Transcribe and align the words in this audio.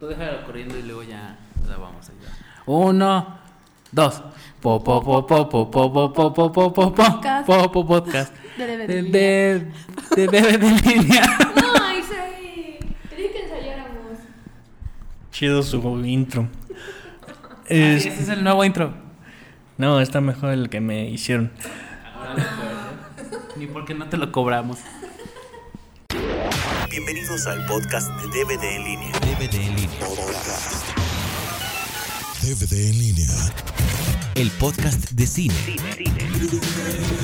Tú 0.00 0.06
déjalo 0.06 0.44
corriendo 0.44 0.76
y 0.78 0.82
luego 0.82 1.02
ya 1.02 1.36
la 1.68 1.76
vamos 1.76 2.08
a 2.08 2.12
ayudar. 2.12 2.32
Uno, 2.66 3.38
dos. 3.92 4.22
Po, 4.60 4.82
po, 4.82 5.02
po, 5.02 5.26
po, 5.26 5.48
po, 5.48 5.70
po, 5.70 5.92
po, 5.92 6.12
po, 6.12 6.32
po, 6.32 6.52
po, 6.52 6.72
po, 6.72 6.72
po, 6.72 6.94
Podcast. 6.94 7.46
po, 7.46 7.72
po, 7.72 7.86
podcast. 7.86 8.34
De 8.58 8.66
bebé 8.66 8.86
De, 8.86 9.02
de 9.02 10.26
de, 10.26 10.26
bebé 10.26 10.58
de 10.58 10.70
línea. 10.94 11.22
No, 11.56 11.98
Isaí. 11.98 12.78
Quería 13.10 13.32
que 13.32 13.42
ensayáramos. 13.44 14.18
Chido 15.30 15.62
su 15.62 15.78
intro. 16.04 16.48
Ese 17.66 18.08
Es- 18.08 18.28
el 18.28 18.44
nuevo 18.44 18.64
intro. 18.64 18.92
no, 19.78 20.00
está 20.00 20.20
mejor 20.20 20.50
el 20.52 20.68
que 20.68 20.80
me 20.80 21.08
hicieron. 21.08 21.50
Ni 23.56 23.66
porque 23.66 23.94
no 23.94 24.06
te 24.08 24.16
lo 24.18 24.30
cobramos. 24.32 24.78
Bienvenidos 26.96 27.46
al 27.46 27.62
podcast 27.66 28.08
de 28.08 28.26
DVD 28.28 28.64
en 28.74 28.84
línea. 28.84 29.12
DVD 29.20 29.54
en 29.56 29.76
línea. 29.76 30.00
DVD 32.40 32.72
en 32.72 32.98
línea. 32.98 33.28
El 34.34 34.50
podcast 34.52 35.10
de 35.10 35.26
cine. 35.26 35.54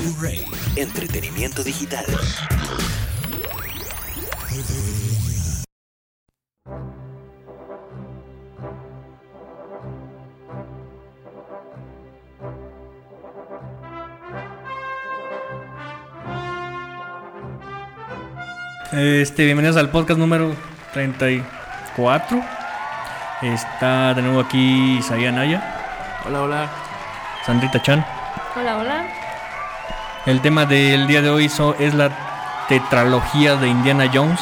Blu-ray. 0.03 0.45
Entretenimiento 0.75 1.63
digital. 1.63 2.05
DVD 4.51 5.12
Este, 18.93 19.45
bienvenidos 19.45 19.77
al 19.77 19.89
podcast 19.89 20.19
número 20.19 20.55
34. 20.93 22.41
Está 23.41 24.13
de 24.13 24.21
nuevo 24.21 24.39
aquí 24.39 24.97
Isaía 24.99 25.31
Naya, 25.31 26.21
Hola, 26.25 26.41
hola. 26.41 26.69
Sandrita 27.45 27.81
Chan. 27.81 28.05
Hola, 28.55 28.77
hola. 28.77 29.05
El 30.27 30.41
tema 30.41 30.65
del 30.65 31.07
día 31.07 31.21
de 31.23 31.29
hoy 31.29 31.49
so- 31.49 31.75
es 31.79 31.93
la 31.95 32.11
tetralogía 32.69 33.55
de 33.55 33.67
Indiana 33.67 34.09
Jones. 34.13 34.39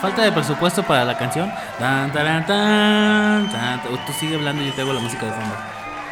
Falta 0.00 0.22
de 0.22 0.30
presupuesto 0.30 0.82
para 0.84 1.04
la 1.04 1.18
canción. 1.18 1.50
Tan, 1.78 2.12
taran, 2.12 2.46
tan, 2.46 3.50
tan. 3.50 3.80
Tú 4.06 4.12
sigue 4.12 4.36
hablando 4.36 4.62
y 4.62 4.66
yo 4.66 4.72
te 4.72 4.82
hago 4.82 4.92
la 4.92 5.00
música 5.00 5.26
de 5.26 5.32
fondo. 5.32 5.54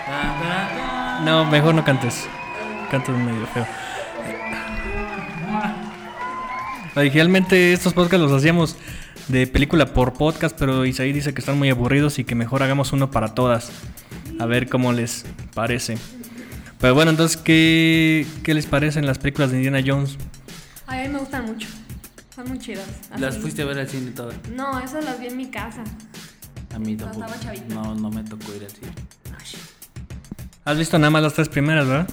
Tan, 0.07 0.41
taran, 0.41 0.69
tan. 0.77 1.25
No, 1.25 1.45
mejor 1.45 1.75
no 1.75 1.85
cantes. 1.85 2.29
Cantas 2.91 3.17
medio 3.17 3.47
feo. 3.49 3.67
Originalmente 6.95 7.73
estos 7.73 7.93
podcasts 7.93 8.21
los 8.21 8.33
hacíamos 8.33 8.77
de 9.29 9.47
película 9.47 9.87
por 9.87 10.15
podcast, 10.15 10.57
pero 10.59 10.87
Isaí 10.87 11.13
dice 11.13 11.35
que 11.35 11.41
están 11.41 11.59
muy 11.59 11.69
aburridos 11.69 12.19
y 12.19 12.25
que 12.25 12.35
mejor 12.35 12.63
hagamos 12.63 12.93
uno 12.93 13.11
para 13.11 13.35
todas. 13.35 13.71
A 14.39 14.47
ver 14.47 14.69
cómo 14.69 14.93
les 14.93 15.25
parece. 15.55 15.99
Pero 16.79 16.95
bueno, 16.95 17.11
entonces, 17.11 17.37
¿qué, 17.37 18.27
qué 18.43 18.55
les 18.55 18.67
parecen 18.67 19.07
las 19.07 19.19
películas 19.19 19.51
de 19.51 19.57
Indiana 19.57 19.83
Jones? 19.85 20.17
Ay, 20.87 21.01
a 21.01 21.09
mí 21.09 21.15
me 21.15 21.19
gustan 21.19 21.47
mucho. 21.47 21.69
Son 22.35 22.49
muy 22.49 22.59
chidas. 22.59 22.87
Así. 23.11 23.21
Las 23.21 23.39
fuiste 23.39 23.63
a 23.63 23.65
ver 23.65 23.79
al 23.79 23.89
cine 23.89 24.11
todas. 24.13 24.37
No, 24.55 24.79
esas 24.79 25.05
las 25.05 25.19
vi 25.19 25.27
en 25.27 25.37
mi 25.37 25.47
casa. 25.47 25.83
A 26.75 26.79
mí 26.79 26.97
tampoco. 26.97 27.27
No, 27.69 27.95
no 27.95 28.11
me 28.11 28.23
tocó 28.23 28.55
ir 28.55 28.65
al 28.65 28.71
cine. 28.71 28.93
Has 30.67 30.77
visto 30.77 30.99
nada 30.99 31.11
más 31.11 31.23
las 31.23 31.33
tres 31.33 31.49
primeras, 31.49 31.87
¿verdad? 31.87 32.09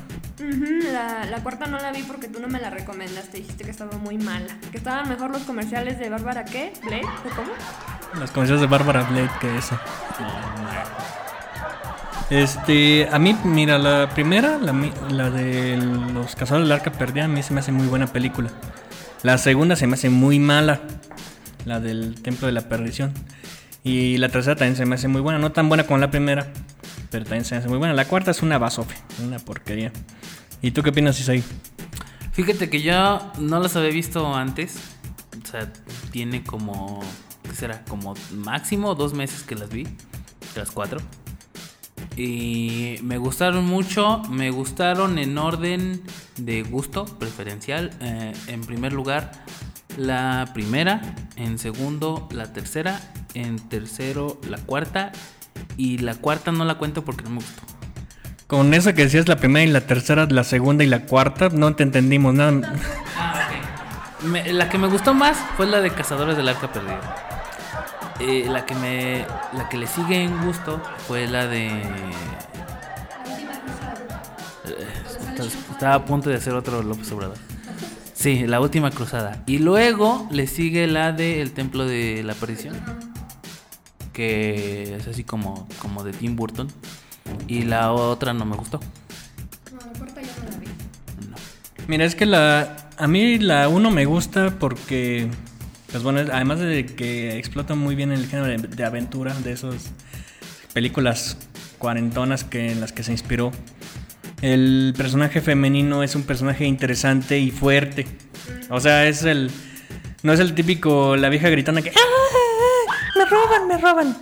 La, 0.92 1.26
la 1.26 1.42
cuarta 1.42 1.66
no 1.66 1.80
la 1.80 1.92
vi 1.92 2.04
porque 2.04 2.28
tú 2.28 2.40
no 2.40 2.48
me 2.48 2.62
la 2.62 2.70
recomendaste. 2.70 3.38
Dijiste 3.38 3.64
que 3.64 3.72
estaba 3.72 3.98
muy 3.98 4.20
mala. 4.20 4.60
Que 4.70 4.78
estaban 4.78 5.10
mejor 5.10 5.32
los 5.32 5.42
comerciales 5.42 5.98
de 5.98 6.08
Bárbara, 6.08 6.46
¿qué? 6.46 6.72
¿Blade? 6.84 7.02
¿O 7.02 7.36
cómo? 7.36 7.52
Las 8.20 8.30
comerciales 8.30 8.62
de 8.62 8.68
Bárbara 8.68 9.04
Blade 9.10 9.32
que 9.42 9.58
esa. 9.58 9.82
Este, 12.30 13.10
a 13.12 13.18
mí, 13.18 13.36
mira, 13.44 13.80
la 13.80 14.10
primera, 14.10 14.60
la, 14.60 14.72
la 15.10 15.32
de 15.32 15.78
los 16.14 16.36
cazadores 16.36 16.68
del 16.68 16.78
arca 16.78 16.92
perdida, 16.92 17.26
a 17.26 17.28
mí 17.28 17.42
se 17.42 17.56
me 17.56 17.62
hace 17.62 17.72
muy 17.72 17.88
buena 17.88 18.06
película. 18.06 18.52
La 19.24 19.40
segunda 19.40 19.76
se 19.76 19.88
me 19.88 19.96
hace 19.96 20.12
muy 20.12 20.38
mala, 20.38 20.80
la 21.66 21.80
del 21.80 22.22
templo 22.22 22.46
de 22.46 22.54
la 22.54 22.62
perdición. 22.62 23.16
Y 23.84 24.18
la 24.18 24.30
tercera 24.30 24.56
también 24.56 24.76
se 24.76 24.86
me 24.86 24.94
hace 24.94 25.08
muy 25.08 25.22
buena, 25.22 25.40
no 25.40 25.52
tan 25.52 25.70
buena 25.70 25.86
como 25.86 25.98
la 25.98 26.12
primera, 26.12 26.54
pero 27.14 27.26
también 27.26 27.46
se 27.46 27.60
muy 27.70 27.78
buena. 27.78 27.94
La 27.94 28.06
cuarta 28.06 28.32
es 28.32 28.42
una 28.42 28.58
basofe, 28.58 28.96
una 29.24 29.38
porquería. 29.38 29.92
¿Y 30.64 30.72
tú 30.72 30.82
qué 30.82 30.90
opinas, 30.90 31.20
Isaí? 31.20 31.44
Fíjate 32.32 32.72
que 32.72 32.82
yo 32.82 33.32
no 33.38 33.60
las 33.60 33.76
había 33.76 33.92
visto 33.92 34.34
antes. 34.34 34.78
O 35.44 35.48
sea, 35.48 35.72
tiene 36.10 36.44
como. 36.44 37.04
¿Qué 37.44 37.54
será? 37.54 37.86
Como 37.86 38.16
máximo 38.32 38.96
dos 38.96 39.14
meses 39.14 39.44
que 39.44 39.54
las 39.54 39.70
vi. 39.70 39.86
Las 40.56 40.72
cuatro. 40.72 41.02
Y 42.18 42.96
me 43.04 43.20
gustaron 43.20 43.64
mucho. 43.64 44.24
Me 44.32 44.50
gustaron 44.50 45.20
en 45.20 45.38
orden 45.38 46.02
de 46.38 46.64
gusto 46.64 47.06
preferencial. 47.06 47.92
Eh, 48.02 48.34
en 48.48 48.62
primer 48.62 48.92
lugar, 48.92 49.32
la 49.98 50.50
primera. 50.56 51.00
En 51.36 51.60
segundo, 51.60 52.28
la 52.32 52.52
tercera. 52.54 53.00
En 53.36 53.60
tercero, 53.70 54.42
la 54.50 54.58
cuarta. 54.58 55.12
Y 55.78 55.98
la 56.00 56.16
cuarta 56.16 56.52
no 56.52 56.66
la 56.66 56.76
cuento 56.76 57.04
porque 57.04 57.24
no 57.24 57.32
me 57.32 57.36
gustó. 57.38 57.62
Con 58.48 58.74
eso 58.74 58.94
que 58.94 59.04
decías 59.04 59.28
la 59.28 59.38
primera 59.38 59.66
y 59.68 59.72
la 59.72 59.82
tercera, 59.82 60.28
la 60.30 60.44
segunda 60.44 60.84
y 60.84 60.88
la 60.88 61.06
cuarta, 61.06 61.50
no 61.50 61.76
te 61.76 61.84
entendimos 61.84 62.34
nada. 62.36 62.74
Ah, 63.18 63.50
ok. 64.20 64.24
Me- 64.26 64.54
la 64.54 64.70
que 64.70 64.78
me 64.78 64.88
gustó 64.88 65.14
más 65.14 65.38
fue 65.58 65.66
la 65.66 65.82
de 65.82 65.90
Cazadores 65.92 66.38
del 66.38 66.48
Arca 66.50 66.72
Perdida. 66.72 67.00
Eh, 68.20 68.46
la 68.48 68.66
que 68.66 68.76
me 68.76 69.26
la 69.58 69.68
que 69.70 69.78
le 69.78 69.88
sigue 69.88 70.22
en 70.24 70.46
gusto 70.46 70.82
fue 71.08 71.28
la 71.28 71.48
de 71.48 71.68
eh, 74.66 74.88
estaba 75.72 75.96
a 75.96 76.06
punto 76.06 76.30
de 76.30 76.36
hacer 76.36 76.54
otro 76.54 76.82
López 76.84 77.12
Obrador. 77.12 77.38
Sí, 78.14 78.46
la 78.48 78.62
última 78.62 78.92
cruzada. 78.92 79.42
Y 79.48 79.58
luego 79.60 80.28
le 80.32 80.48
sigue 80.48 80.88
la 80.88 81.12
de 81.12 81.42
El 81.42 81.52
Templo 81.52 81.86
de 81.86 82.22
la 82.24 82.34
Perdición. 82.36 82.76
Que 84.14 84.96
es 84.96 85.08
así 85.08 85.24
como, 85.24 85.68
como 85.80 86.04
de 86.04 86.14
Tim 86.14 86.36
Burton. 86.36 86.68
Y 87.48 87.64
la 87.64 87.92
otra 87.92 88.34
no 88.34 88.46
me 88.46 88.56
gustó. 88.56 88.80
No, 89.72 89.80
la 89.80 89.98
cuarta 90.00 90.22
ya 90.22 90.44
no 90.44 90.50
la 90.52 90.58
vi. 90.58 90.68
No. 91.30 91.36
Mira, 91.88 92.06
es 92.06 92.16
que 92.16 92.26
la 92.26 92.78
a 92.98 93.08
mí 93.08 93.40
la 93.40 93.68
1 93.70 93.90
me 93.92 94.06
gusta 94.06 94.54
porque 94.60 95.28
pues 95.92 96.04
bueno, 96.04 96.20
además 96.32 96.60
de 96.60 96.86
que 96.86 97.38
explota 97.38 97.76
muy 97.76 97.96
bien 97.96 98.12
el 98.12 98.28
género 98.28 98.48
de, 98.48 98.68
de 98.68 98.84
aventura 98.86 99.34
de 99.34 99.52
esas 99.52 99.92
películas 100.74 101.38
cuarentonas 101.78 102.44
que 102.44 102.72
en 102.72 102.82
las 102.82 102.92
que 102.92 103.04
se 103.04 103.12
inspiró. 103.12 103.52
El 104.42 104.94
personaje 104.98 105.40
femenino 105.42 106.04
es 106.04 106.16
un 106.16 106.24
personaje 106.24 106.66
interesante 106.66 107.40
y 107.40 107.52
fuerte. 107.52 108.06
O 108.70 108.80
sea, 108.80 109.08
es 109.08 109.24
el 109.24 109.50
no 110.24 110.34
es 110.34 110.40
el 110.40 110.54
típico 110.54 111.16
la 111.16 111.30
vieja 111.30 111.50
gritando 111.50 111.82
que 111.82 111.90
"¡Ah! 111.92 111.94
Me 113.24 113.30
roban, 113.30 113.68
me 113.68 113.78
roban. 113.78 114.18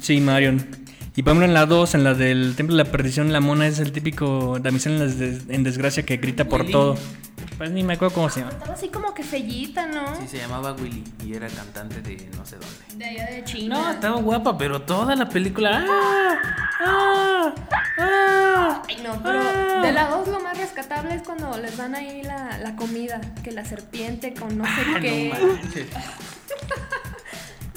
Sí, 0.00 0.20
Marion. 0.20 0.66
Y 1.14 1.22
por 1.22 1.32
ejemplo 1.32 1.46
en 1.46 1.52
la 1.54 1.66
2, 1.66 1.94
en 1.94 2.04
la 2.04 2.14
del 2.14 2.54
Templo 2.56 2.74
de 2.76 2.84
la 2.84 2.90
Perdición, 2.90 3.32
la 3.32 3.40
mona 3.40 3.66
es 3.66 3.78
el 3.80 3.92
típico 3.92 4.58
damisela 4.60 5.04
en, 5.04 5.18
des- 5.18 5.42
en 5.48 5.62
desgracia 5.62 6.04
que 6.04 6.16
grita 6.16 6.46
por 6.46 6.62
Willy. 6.62 6.72
todo. 6.72 6.96
Pues 7.58 7.70
ni 7.70 7.82
me 7.82 7.94
acuerdo 7.94 8.14
cómo 8.14 8.30
se 8.30 8.40
llama. 8.40 8.52
Estaba 8.52 8.72
así 8.72 8.88
como 8.88 9.12
que 9.12 9.22
fellita, 9.22 9.86
¿no? 9.86 10.16
Sí, 10.16 10.26
se 10.26 10.38
llamaba 10.38 10.72
Willy 10.72 11.04
y 11.24 11.34
era 11.34 11.48
cantante 11.48 12.00
de 12.00 12.28
no 12.36 12.46
sé 12.46 12.56
dónde. 12.56 13.04
De 13.04 13.04
allá 13.04 13.26
de 13.30 13.44
China. 13.44 13.74
No, 13.78 13.90
estaba 13.90 14.16
guapa, 14.20 14.56
pero 14.56 14.80
toda 14.82 15.14
la 15.14 15.28
película. 15.28 15.84
¡ah! 15.86 16.38
¡ah! 16.80 17.54
¡ah! 17.98 18.82
Ay, 18.88 18.96
no, 19.04 19.22
pero 19.22 19.82
de 19.82 19.92
la 19.92 20.08
dos 20.08 20.28
lo 20.28 20.40
más 20.40 20.56
rescatable 20.56 21.14
es 21.14 21.22
cuando 21.22 21.56
les 21.58 21.76
dan 21.76 21.94
ahí 21.94 22.22
la, 22.22 22.56
la 22.58 22.74
comida. 22.74 23.20
Que 23.44 23.52
la 23.52 23.64
serpiente 23.66 24.32
con 24.32 24.56
no 24.56 24.64
sé 24.64 24.70
Ah, 24.96 24.98
qué. 25.00 25.32
no 25.38 25.46
manches. 25.54 25.86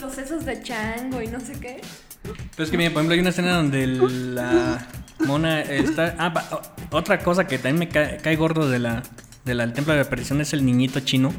Los 0.06 0.16
sesos 0.16 0.46
de 0.46 0.62
chango 0.62 1.22
y 1.22 1.28
no 1.28 1.40
sé 1.40 1.54
qué. 1.60 1.81
Pero 2.24 2.63
es 2.63 2.69
que, 2.72 2.78
mira, 2.78 2.90
por 2.92 3.00
ejemplo, 3.02 3.13
hay 3.13 3.19
una 3.19 3.30
escena 3.30 3.56
donde 3.57 3.86
la 3.88 4.88
mona 5.19 5.62
está. 5.62 6.16
Ah, 6.18 6.30
va- 6.30 6.46
o- 6.52 6.98
otra 6.98 7.19
cosa 7.19 7.46
que 7.48 7.57
también 7.57 7.80
me 7.80 7.90
cae, 7.90 8.18
cae 8.18 8.36
gordo 8.36 8.69
de 8.69 8.80
la, 8.80 9.04
de 9.46 9.54
la- 9.56 9.66
del 9.66 9.74
Templo 9.74 9.94
de 9.94 10.00
la 10.04 10.10
Perdición 10.10 10.42
es 10.42 10.54
el 10.54 10.66
niñito 10.66 11.00
chino. 11.02 11.34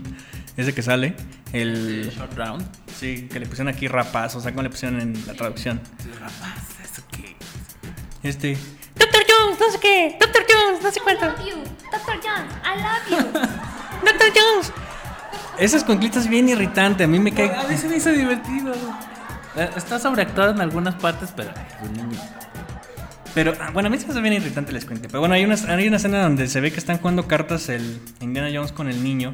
Ese 0.57 0.73
que 0.75 0.83
sale. 0.83 1.15
El. 1.53 2.11
Short 2.17 2.33
round. 2.35 2.67
Sí, 2.99 3.29
que 3.31 3.39
le 3.41 3.47
pusieron 3.47 3.69
aquí 3.75 3.89
rapaz. 3.89 4.37
O 4.37 4.41
sea, 4.41 4.53
como 4.53 4.63
le 4.63 4.71
pusieron 4.71 5.01
en 5.01 5.27
la 5.27 5.35
traducción. 5.35 5.81
Rapaz, 6.21 6.65
¿eso 6.85 7.03
qué? 7.13 7.37
Este. 8.23 8.57
Doctor 8.99 9.23
Jones, 9.29 9.59
no 9.61 9.71
sé 9.71 9.79
qué. 9.81 10.17
Doctor 10.21 10.43
Jones, 10.49 10.83
no 10.83 10.91
sé 10.91 11.01
cuánto. 11.01 11.27
love 11.27 11.47
you. 11.47 11.57
Dr. 11.93 12.21
Jones, 12.23 12.53
I 12.65 12.81
love 12.81 13.05
you. 13.11 13.41
Doctor 14.07 14.29
Jones. 14.35 14.73
Esas 15.59 15.85
conclitas 15.85 16.29
bien 16.29 16.49
irritante. 16.49 17.05
A 17.05 17.07
mí 17.07 17.19
me 17.19 17.33
cae. 17.33 17.55
A 17.55 17.65
mí 17.69 17.77
se 17.77 17.89
me 17.89 17.97
hizo 17.97 18.11
divertido. 18.11 18.73
Eh, 19.57 19.71
Está 19.77 19.99
sobreactuado 19.99 20.53
en 20.53 20.61
algunas 20.61 20.95
partes, 20.95 21.31
pero 21.35 21.51
es 21.83 21.91
niño. 21.91 22.19
Pero, 23.35 23.53
ah, 23.61 23.71
bueno, 23.73 23.89
a 23.89 23.91
mí 23.91 23.99
se 23.99 24.07
me 24.07 24.13
hace 24.13 24.21
bien 24.23 24.35
irritante 24.35 24.71
el 24.71 24.79
escuinte. 24.79 25.09
Pero 25.09 25.21
bueno, 25.21 25.35
hay 25.35 25.45
una, 25.45 25.55
hay 25.55 25.89
una 25.89 25.97
escena 25.99 26.23
donde 26.23 26.49
se 26.49 26.61
ve 26.61 26.73
que 26.73 26.79
están 26.79 26.99
jugando 26.99 27.27
cartas 27.29 27.69
el 27.69 28.01
Indiana 28.21 28.49
Jones 28.53 28.73
con 28.73 28.89
el 28.89 29.03
niño. 29.03 29.33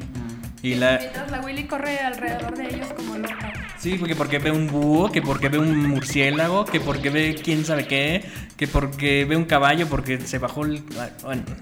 Y 0.61 0.75
la. 0.75 0.97
Mientras 0.97 1.31
la 1.31 1.41
Willy 1.41 1.67
corre 1.67 1.99
alrededor 1.99 2.55
de 2.55 2.73
ellos 2.73 2.87
como 2.95 3.17
loca. 3.17 3.51
Sí, 3.77 3.95
porque 3.99 4.15
porque 4.15 4.39
ve 4.39 4.51
un 4.51 4.67
búho, 4.67 5.11
que 5.11 5.21
porque 5.21 5.49
ve 5.49 5.57
un 5.57 5.89
murciélago, 5.89 6.63
que 6.63 6.79
porque 6.79 7.09
ve 7.09 7.35
quién 7.41 7.65
sabe 7.65 7.85
qué, 7.85 8.23
que 8.55 8.67
porque 8.67 9.25
ve 9.25 9.35
un 9.35 9.43
caballo, 9.43 9.87
porque 9.87 10.19
se 10.21 10.37
bajó 10.39 10.63
el. 10.63 10.83
ah, 10.99 11.09
Bueno, 11.23 11.43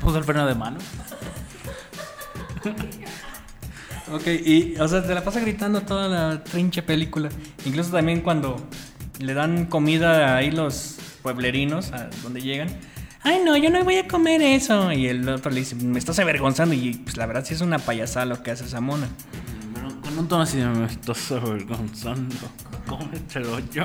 Puso 0.00 0.18
el 0.18 0.24
freno 0.24 0.46
de 0.46 0.54
mano. 0.54 0.78
Ok, 4.12 4.26
y, 4.26 4.76
o 4.78 4.88
sea, 4.88 5.02
se 5.02 5.14
la 5.14 5.22
pasa 5.24 5.40
gritando 5.40 5.82
toda 5.82 6.08
la 6.08 6.44
trinche 6.44 6.82
película. 6.82 7.28
Incluso 7.64 7.90
también 7.90 8.20
cuando 8.20 8.56
le 9.18 9.34
dan 9.34 9.66
comida 9.66 10.36
ahí 10.36 10.50
los 10.50 10.98
pueblerinos, 11.22 11.92
a 11.92 12.10
donde 12.22 12.40
llegan. 12.40 12.68
Ay, 13.24 13.40
no, 13.44 13.56
yo 13.56 13.70
no 13.70 13.84
voy 13.84 13.96
a 13.96 14.08
comer 14.08 14.42
eso. 14.42 14.92
Y 14.92 15.06
el 15.06 15.28
otro 15.28 15.52
le 15.52 15.60
dice, 15.60 15.76
me 15.76 15.98
estás 15.98 16.18
avergonzando. 16.18 16.74
Y 16.74 16.94
pues 16.94 17.16
la 17.16 17.26
verdad 17.26 17.44
sí 17.44 17.54
es 17.54 17.60
una 17.60 17.78
payasada 17.78 18.26
lo 18.26 18.42
que 18.42 18.50
hace 18.50 18.64
esa 18.64 18.80
mona. 18.80 19.08
Pero 19.74 20.00
con 20.00 20.18
un 20.18 20.28
tono 20.28 20.42
así 20.42 20.58
de 20.58 20.66
me 20.66 20.86
estás 20.86 21.30
avergonzando. 21.30 22.34
Cómetelo 22.86 23.60
yo. 23.70 23.84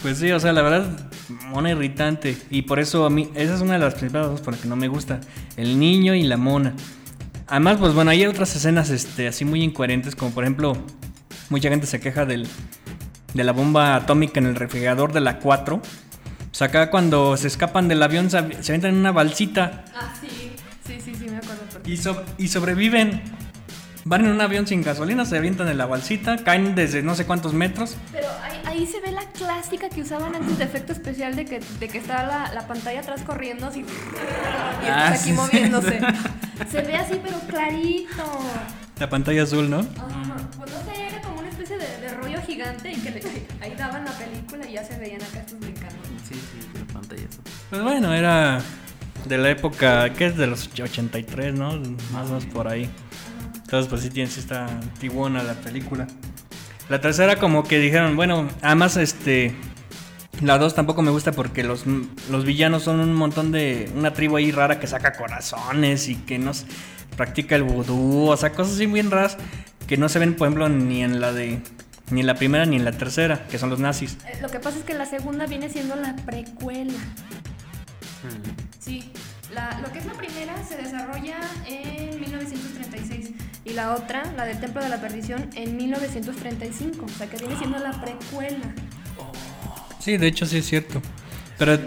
Pues 0.00 0.18
sí, 0.18 0.30
o 0.32 0.40
sea, 0.40 0.52
la 0.52 0.62
verdad, 0.62 1.10
mona 1.48 1.70
irritante. 1.70 2.36
Y 2.50 2.62
por 2.62 2.78
eso 2.78 3.04
a 3.04 3.10
mí, 3.10 3.30
esa 3.34 3.54
es 3.54 3.60
una 3.60 3.74
de 3.74 3.80
las 3.80 3.94
principales 3.94 4.28
cosas 4.28 4.44
por 4.44 4.54
las 4.54 4.62
que 4.62 4.68
no 4.68 4.76
me 4.76 4.88
gusta. 4.88 5.20
El 5.56 5.78
niño 5.78 6.14
y 6.14 6.22
la 6.22 6.38
mona. 6.38 6.74
Además, 7.46 7.76
pues 7.78 7.94
bueno, 7.94 8.10
hay 8.10 8.24
otras 8.26 8.54
escenas 8.56 8.90
este, 8.90 9.28
así 9.28 9.44
muy 9.44 9.62
incoherentes, 9.62 10.16
como 10.16 10.30
por 10.32 10.44
ejemplo, 10.44 10.76
mucha 11.50 11.68
gente 11.68 11.86
se 11.86 12.00
queja 12.00 12.24
del, 12.24 12.46
de 13.34 13.44
la 13.44 13.52
bomba 13.52 13.96
atómica 13.96 14.40
en 14.40 14.46
el 14.46 14.56
refrigerador 14.56 15.12
de 15.12 15.20
la 15.20 15.38
4. 15.38 15.80
Pues 16.50 16.62
acá 16.62 16.90
cuando 16.90 17.36
se 17.36 17.48
escapan 17.48 17.88
del 17.88 18.02
avión 18.02 18.30
se, 18.30 18.62
se 18.62 18.74
en 18.74 18.94
una 18.94 19.12
balsita 19.12 19.84
Ah, 19.94 20.12
sí. 20.20 20.28
Sí, 20.86 20.98
sí, 21.04 21.14
sí, 21.18 21.26
me 21.28 21.38
acuerdo. 21.38 21.62
y, 21.86 21.96
so- 21.96 22.22
y 22.38 22.48
sobreviven. 22.48 23.22
Van 24.06 24.22
en 24.24 24.30
un 24.32 24.40
avión 24.42 24.66
sin 24.66 24.82
gasolina, 24.82 25.24
se 25.24 25.38
avientan 25.38 25.66
en 25.68 25.78
la 25.78 25.86
balsita, 25.86 26.36
caen 26.44 26.74
desde 26.74 27.02
no 27.02 27.14
sé 27.14 27.24
cuántos 27.24 27.54
metros. 27.54 27.96
Pero 28.12 28.28
ahí, 28.42 28.60
ahí 28.66 28.86
se 28.86 29.00
ve 29.00 29.10
la 29.12 29.24
clásica 29.30 29.88
que 29.88 30.02
usaban 30.02 30.34
antes 30.34 30.58
de 30.58 30.64
efecto 30.64 30.92
especial 30.92 31.34
de 31.36 31.46
que, 31.46 31.60
de 31.80 31.88
que 31.88 31.98
está 31.98 32.22
la, 32.26 32.52
la 32.52 32.66
pantalla 32.66 33.00
atrás 33.00 33.22
corriendo 33.22 33.66
así. 33.66 33.80
Y 34.84 34.86
Ah, 34.88 35.08
aquí 35.08 35.18
sí, 35.18 35.24
sí. 35.30 35.32
moviéndose. 35.32 36.00
Se 36.70 36.82
ve 36.82 36.96
así, 36.96 37.18
pero 37.22 37.38
clarito. 37.48 38.24
La 39.00 39.08
pantalla 39.08 39.42
azul, 39.42 39.68
¿no? 39.70 39.78
Ajá. 39.80 40.36
Pues 40.58 40.70
no 40.70 40.92
sé, 40.92 41.06
era 41.06 41.20
como 41.22 41.40
una 41.40 41.48
especie 41.48 41.78
de, 41.78 41.86
de 42.00 42.14
rollo 42.14 42.40
gigante 42.46 42.92
y 42.92 42.96
que 42.96 43.10
le- 43.10 43.22
ahí 43.62 43.74
daban 43.76 44.04
la 44.04 44.12
película 44.12 44.68
y 44.68 44.74
ya 44.74 44.84
se 44.84 44.96
veían 44.98 45.22
acá 45.22 45.40
estos 45.40 45.58
brincando. 45.58 45.96
Sí, 46.28 46.34
sí, 46.34 46.68
la 46.78 46.92
pantalla. 46.92 47.26
Pues 47.70 47.82
bueno, 47.82 48.12
era 48.14 48.60
de 49.26 49.38
la 49.38 49.50
época, 49.50 50.12
¿qué 50.12 50.26
es? 50.26 50.36
De 50.36 50.46
los 50.46 50.66
83, 50.68 51.54
¿no? 51.54 51.72
Más 52.12 52.26
o 52.26 52.34
menos 52.34 52.44
por 52.46 52.68
ahí. 52.68 52.88
Entonces, 53.64 53.88
pues 53.90 54.02
sí, 54.02 54.10
tiene, 54.10 54.30
sí 54.30 54.40
está 54.40 54.66
antiguona 54.66 55.42
la 55.42 55.54
película. 55.54 56.06
La 56.88 57.00
tercera 57.00 57.36
como 57.36 57.64
que 57.64 57.78
dijeron, 57.78 58.14
bueno, 58.16 58.48
además 58.62 58.96
este... 58.96 59.54
La 60.40 60.58
dos 60.58 60.74
tampoco 60.74 61.00
me 61.00 61.10
gusta 61.12 61.30
porque 61.32 61.62
los, 61.62 61.84
los 62.30 62.44
villanos 62.44 62.82
son 62.82 63.00
un 63.00 63.14
montón 63.14 63.52
de... 63.52 63.90
Una 63.96 64.12
tribu 64.12 64.36
ahí 64.36 64.50
rara 64.50 64.80
que 64.80 64.86
saca 64.86 65.12
corazones 65.12 66.08
y 66.08 66.16
que 66.16 66.38
no 66.38 66.50
s- 66.50 66.66
practica 67.16 67.54
el 67.56 67.62
vudú. 67.62 68.28
O 68.28 68.36
sea, 68.36 68.50
cosas 68.52 68.74
así 68.74 68.86
bien 68.86 69.10
raras 69.10 69.36
que 69.86 69.96
no 69.96 70.08
se 70.08 70.18
ven, 70.18 70.34
por 70.34 70.48
ejemplo, 70.48 70.68
ni 70.68 71.02
en 71.02 71.20
la 71.20 71.32
de... 71.32 71.60
Ni 72.10 72.20
en 72.20 72.26
la 72.26 72.34
primera 72.34 72.66
ni 72.66 72.76
en 72.76 72.84
la 72.84 72.92
tercera, 72.92 73.46
que 73.48 73.58
son 73.58 73.70
los 73.70 73.78
nazis. 73.80 74.18
Eh, 74.26 74.38
Lo 74.42 74.50
que 74.50 74.58
pasa 74.60 74.76
es 74.78 74.84
que 74.84 74.92
la 74.92 75.06
segunda 75.06 75.46
viene 75.46 75.70
siendo 75.70 75.96
la 75.96 76.14
precuela. 76.16 76.92
Sí, 78.78 79.10
la- 79.54 79.80
lo 79.80 79.90
que 79.92 80.00
es 80.00 80.06
la 80.06 80.12
primera 80.14 80.54
se 80.64 80.76
desarrolla 80.76 81.38
en 81.66 82.20
1936 82.20 83.30
y 83.64 83.72
la 83.72 83.94
otra, 83.94 84.32
la 84.36 84.44
del 84.44 84.60
Templo 84.60 84.82
de 84.82 84.88
la 84.88 85.00
Perdición, 85.00 85.48
en 85.54 85.76
1935. 85.76 87.04
O 87.04 87.08
sea 87.08 87.28
que 87.28 87.36
viene 87.38 87.56
siendo 87.56 87.78
la 87.78 87.92
precuela. 88.00 88.74
Sí, 89.98 90.16
de 90.16 90.26
hecho 90.26 90.46
sí 90.46 90.58
es 90.58 90.66
cierto. 90.66 91.00
Pero 91.58 91.78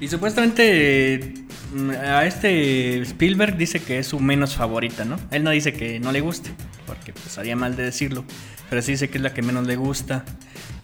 y 0.00 0.08
supuestamente 0.08 1.34
mm, 1.74 1.90
a 1.90 2.24
este 2.26 3.00
Spielberg 3.02 3.56
dice 3.56 3.80
que 3.80 3.98
es 3.98 4.06
su 4.08 4.18
menos 4.20 4.54
favorita, 4.54 5.04
¿no? 5.04 5.16
Él 5.30 5.44
no 5.44 5.50
dice 5.50 5.72
que 5.72 6.00
no 6.00 6.12
le 6.12 6.20
guste, 6.20 6.50
porque 6.86 7.12
pues 7.12 7.38
haría 7.38 7.56
mal 7.56 7.76
de 7.76 7.84
decirlo, 7.84 8.24
pero 8.68 8.82
sí 8.82 8.92
dice 8.92 9.08
que 9.08 9.18
es 9.18 9.22
la 9.22 9.32
que 9.32 9.42
menos 9.42 9.66
le 9.66 9.76
gusta. 9.76 10.24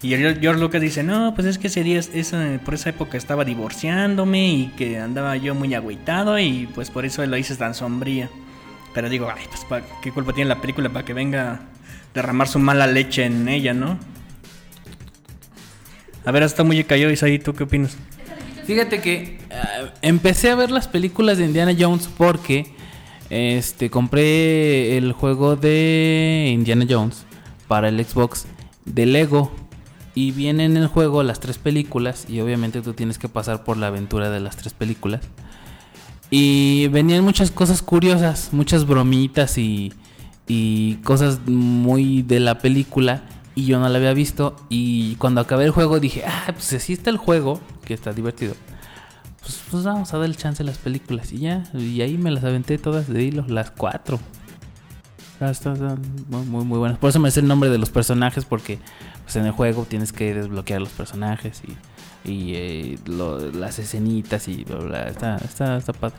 Y 0.01 0.09
George 0.15 0.53
Lucas 0.59 0.81
dice, 0.81 1.03
no, 1.03 1.33
pues 1.35 1.45
es 1.45 1.59
que 1.59 1.67
ese 1.67 1.83
día, 1.83 1.99
esa- 1.99 2.59
por 2.65 2.73
esa 2.73 2.89
época 2.89 3.17
estaba 3.17 3.45
divorciándome 3.45 4.47
y 4.51 4.67
que 4.75 4.97
andaba 4.97 5.35
yo 5.37 5.53
muy 5.53 5.73
agüitado 5.75 6.39
y 6.39 6.67
pues 6.73 6.89
por 6.89 7.05
eso 7.05 7.23
lo 7.25 7.37
hice 7.37 7.55
tan 7.55 7.75
sombría. 7.75 8.29
Pero 8.93 9.09
digo, 9.09 9.27
pues 9.69 9.83
¿qué 10.01 10.11
culpa 10.11 10.33
tiene 10.33 10.49
la 10.49 10.59
película 10.59 10.89
para 10.89 11.05
que 11.05 11.13
venga 11.13 11.51
a 11.51 11.59
derramar 12.13 12.47
su 12.47 12.59
mala 12.59 12.87
leche 12.87 13.25
en 13.25 13.47
ella, 13.47 13.73
no? 13.73 13.97
A 16.25 16.31
ver, 16.31 16.43
hasta 16.43 16.63
muy 16.63 16.83
cayó 16.83 17.09
Isaí, 17.09 17.39
¿tú 17.39 17.53
qué 17.53 17.63
opinas? 17.63 17.97
Fíjate 18.65 19.01
que 19.01 19.39
ah, 19.51 19.91
empecé 20.01 20.51
a 20.51 20.55
ver 20.55 20.71
las 20.71 20.87
películas 20.87 21.37
de 21.37 21.45
Indiana 21.45 21.75
Jones 21.77 22.09
porque 22.17 22.67
este 23.29 23.89
compré 23.89 24.97
el 24.97 25.13
juego 25.13 25.55
de 25.55 26.51
Indiana 26.53 26.85
Jones 26.87 27.25
para 27.67 27.89
el 27.89 28.03
Xbox 28.03 28.45
de 28.85 29.05
Lego 29.05 29.51
y 30.13 30.31
vienen 30.31 30.77
en 30.77 30.83
el 30.83 30.87
juego 30.87 31.23
las 31.23 31.39
tres 31.39 31.57
películas 31.57 32.25
y 32.27 32.41
obviamente 32.41 32.81
tú 32.81 32.93
tienes 32.93 33.17
que 33.17 33.29
pasar 33.29 33.63
por 33.63 33.77
la 33.77 33.87
aventura 33.87 34.29
de 34.29 34.41
las 34.41 34.57
tres 34.57 34.73
películas. 34.73 35.21
Y 36.33 36.87
venían 36.87 37.25
muchas 37.25 37.51
cosas 37.51 37.81
curiosas, 37.81 38.49
muchas 38.53 38.87
bromitas 38.87 39.57
y, 39.57 39.91
y 40.47 40.95
cosas 41.03 41.41
muy 41.45 42.21
de 42.21 42.39
la 42.39 42.57
película. 42.57 43.23
Y 43.53 43.65
yo 43.65 43.79
no 43.79 43.89
la 43.89 43.97
había 43.97 44.13
visto. 44.13 44.55
Y 44.69 45.15
cuando 45.15 45.41
acabé 45.41 45.65
el 45.65 45.71
juego 45.71 45.99
dije, 45.99 46.23
ah, 46.25 46.51
pues 46.53 46.71
así 46.71 46.93
está 46.93 47.09
el 47.09 47.17
juego, 47.17 47.59
que 47.83 47.93
está 47.93 48.13
divertido. 48.13 48.55
Pues, 49.41 49.61
pues 49.69 49.83
vamos 49.83 50.13
a 50.13 50.17
dar 50.17 50.25
el 50.25 50.37
chance 50.37 50.63
a 50.63 50.65
las 50.65 50.77
películas. 50.77 51.33
Y 51.33 51.39
ya, 51.39 51.63
y 51.73 52.01
ahí 52.01 52.17
me 52.17 52.31
las 52.31 52.45
aventé 52.45 52.77
todas 52.77 53.09
de 53.09 53.23
hilo, 53.23 53.45
las 53.49 53.69
cuatro. 53.71 54.17
Ah, 55.41 55.51
muy, 56.29 56.45
muy, 56.45 56.63
muy 56.63 56.77
buenas. 56.77 56.97
Por 56.97 57.09
eso 57.09 57.19
me 57.19 57.29
sé 57.29 57.41
el 57.41 57.47
nombre 57.47 57.69
de 57.69 57.77
los 57.77 57.89
personajes, 57.89 58.45
porque 58.45 58.79
pues, 59.23 59.35
en 59.35 59.47
el 59.47 59.51
juego 59.51 59.85
tienes 59.85 60.13
que 60.13 60.33
desbloquear 60.33 60.79
los 60.79 60.91
personajes 60.91 61.61
y, 61.67 61.75
y 62.23 62.53
eh, 62.55 62.99
lo- 63.05 63.51
las 63.51 63.79
escenitas 63.79 64.47
y 64.47 64.63
bla, 64.63 64.77
bla. 64.77 65.03
Está, 65.07 65.37
está, 65.37 65.77
está 65.77 65.93
padre. 65.93 66.15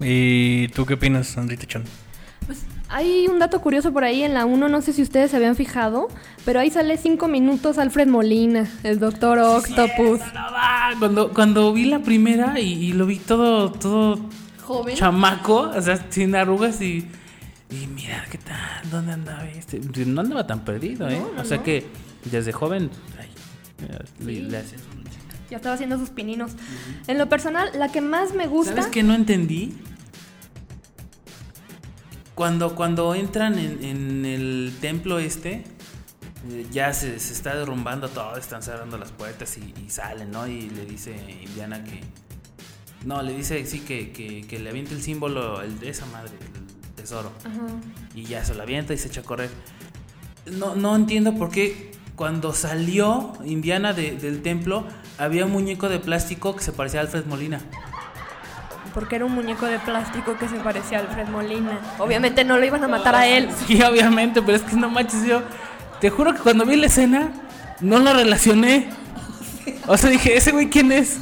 ¿Y 0.00 0.68
tú 0.68 0.84
qué 0.86 0.94
opinas, 0.94 1.36
Andrita 1.38 1.66
Chan? 1.66 1.84
Pues 2.46 2.64
hay 2.88 3.26
un 3.28 3.38
dato 3.38 3.60
curioso 3.60 3.92
por 3.92 4.04
ahí 4.04 4.22
en 4.22 4.34
la 4.34 4.44
1, 4.44 4.68
no 4.68 4.82
sé 4.82 4.92
si 4.92 5.02
ustedes 5.02 5.30
se 5.30 5.36
habían 5.36 5.56
fijado, 5.56 6.08
pero 6.44 6.60
ahí 6.60 6.70
sale 6.70 6.96
5 6.96 7.26
minutos 7.28 7.78
Alfred 7.78 8.06
Molina, 8.06 8.70
el 8.84 8.98
Doctor 8.98 9.38
Octopus. 9.38 10.20
No, 10.34 10.52
va, 10.52 10.90
Cuando, 10.98 11.32
cuando 11.32 11.72
vi 11.72 11.86
la 11.86 12.00
primera 12.00 12.60
y, 12.60 12.72
y 12.72 12.92
lo 12.92 13.06
vi 13.06 13.18
todo, 13.18 13.72
todo 13.72 14.18
Joven. 14.62 14.94
chamaco, 14.96 15.70
o 15.74 15.82
sea, 15.82 16.06
sin 16.10 16.34
arrugas 16.34 16.80
y. 16.80 17.06
Y 17.68 17.88
mira, 17.88 18.24
¿qué 18.30 18.38
tal? 18.38 18.88
¿Dónde 18.92 19.12
andaba 19.12 19.44
este? 19.48 19.80
No 20.06 20.20
andaba 20.20 20.46
tan 20.46 20.60
perdido, 20.64 21.08
¿eh? 21.08 21.18
No, 21.18 21.32
no, 21.34 21.42
o 21.42 21.44
sea 21.44 21.56
no. 21.56 21.62
que 21.64 21.84
desde 22.30 22.52
joven. 22.52 22.90
ay, 23.18 23.26
le, 24.24 24.42
le 24.42 24.58
hacía 24.58 24.78
su 24.78 24.96
luchita. 24.96 25.34
Ya 25.50 25.58
estaba 25.58 25.74
haciendo 25.74 25.98
sus 25.98 26.10
pininos. 26.10 26.52
En 27.06 27.18
lo 27.18 27.28
personal, 27.28 27.70
la 27.78 27.92
que 27.92 28.00
más 28.00 28.34
me 28.34 28.46
gusta. 28.46 28.74
¿Sabes 28.74 28.88
qué 28.88 29.02
no 29.02 29.14
entendí? 29.14 29.76
Cuando, 32.34 32.74
cuando 32.74 33.14
entran 33.14 33.58
en, 33.58 33.82
en 33.82 34.26
el 34.26 34.74
templo 34.80 35.18
este, 35.18 35.64
eh, 36.50 36.66
ya 36.70 36.92
se, 36.92 37.18
se 37.18 37.32
está 37.32 37.56
derrumbando 37.56 38.08
todo, 38.08 38.36
están 38.36 38.62
cerrando 38.62 38.98
las 38.98 39.12
puertas 39.12 39.56
y, 39.56 39.72
y 39.84 39.88
salen, 39.88 40.32
¿no? 40.32 40.46
Y 40.46 40.68
le 40.68 40.84
dice 40.84 41.16
Indiana 41.42 41.82
que... 41.84 42.00
No, 43.04 43.22
le 43.22 43.34
dice 43.34 43.64
sí 43.66 43.80
que, 43.80 44.10
que, 44.10 44.46
que 44.46 44.58
le 44.58 44.68
aviente 44.68 44.94
el 44.94 45.00
símbolo, 45.00 45.62
el 45.62 45.78
de 45.78 45.90
esa 45.90 46.06
madre, 46.06 46.32
el 46.32 46.94
tesoro. 46.94 47.32
Ajá. 47.44 47.66
Y 48.14 48.24
ya 48.24 48.44
se 48.44 48.54
lo 48.54 48.64
avienta 48.64 48.92
y 48.92 48.98
se 48.98 49.08
echa 49.08 49.20
a 49.20 49.24
correr. 49.24 49.48
No, 50.46 50.74
no 50.74 50.94
entiendo 50.96 51.34
por 51.36 51.50
qué 51.50 51.92
cuando 52.16 52.52
salió 52.54 53.34
Indiana 53.44 53.92
de- 53.92 54.16
del 54.16 54.42
templo 54.42 54.84
había 55.18 55.44
un 55.44 55.52
muñeco 55.52 55.88
de 55.88 55.98
plástico 55.98 56.56
que 56.56 56.62
se 56.64 56.72
parecía 56.72 57.00
a 57.00 57.02
Alfred 57.04 57.26
Molina. 57.26 57.60
Porque 58.94 59.16
era 59.16 59.26
un 59.26 59.32
muñeco 59.32 59.66
de 59.66 59.78
plástico 59.78 60.36
que 60.38 60.48
se 60.48 60.56
parecía 60.56 60.98
a 60.98 61.00
Alfred 61.02 61.28
Molina. 61.28 61.78
Obviamente 61.98 62.44
no 62.44 62.56
lo 62.56 62.64
iban 62.64 62.82
a 62.82 62.88
matar 62.88 63.14
a 63.14 63.26
él. 63.36 63.48
Sí, 63.66 63.82
obviamente, 63.82 64.40
pero 64.42 64.56
es 64.56 64.62
que 64.62 64.76
no 64.76 64.88
manches, 64.88 65.26
yo 65.26 65.42
te 66.00 66.08
juro 66.10 66.32
que 66.34 66.40
cuando 66.40 66.64
vi 66.64 66.76
la 66.76 66.86
escena 66.86 67.28
no 67.80 67.98
lo 67.98 68.12
relacioné. 68.14 68.88
O 69.86 69.96
sea, 69.96 70.08
dije, 70.10 70.36
¿ese 70.36 70.52
güey 70.52 70.70
quién 70.70 70.92
es? 70.92 71.18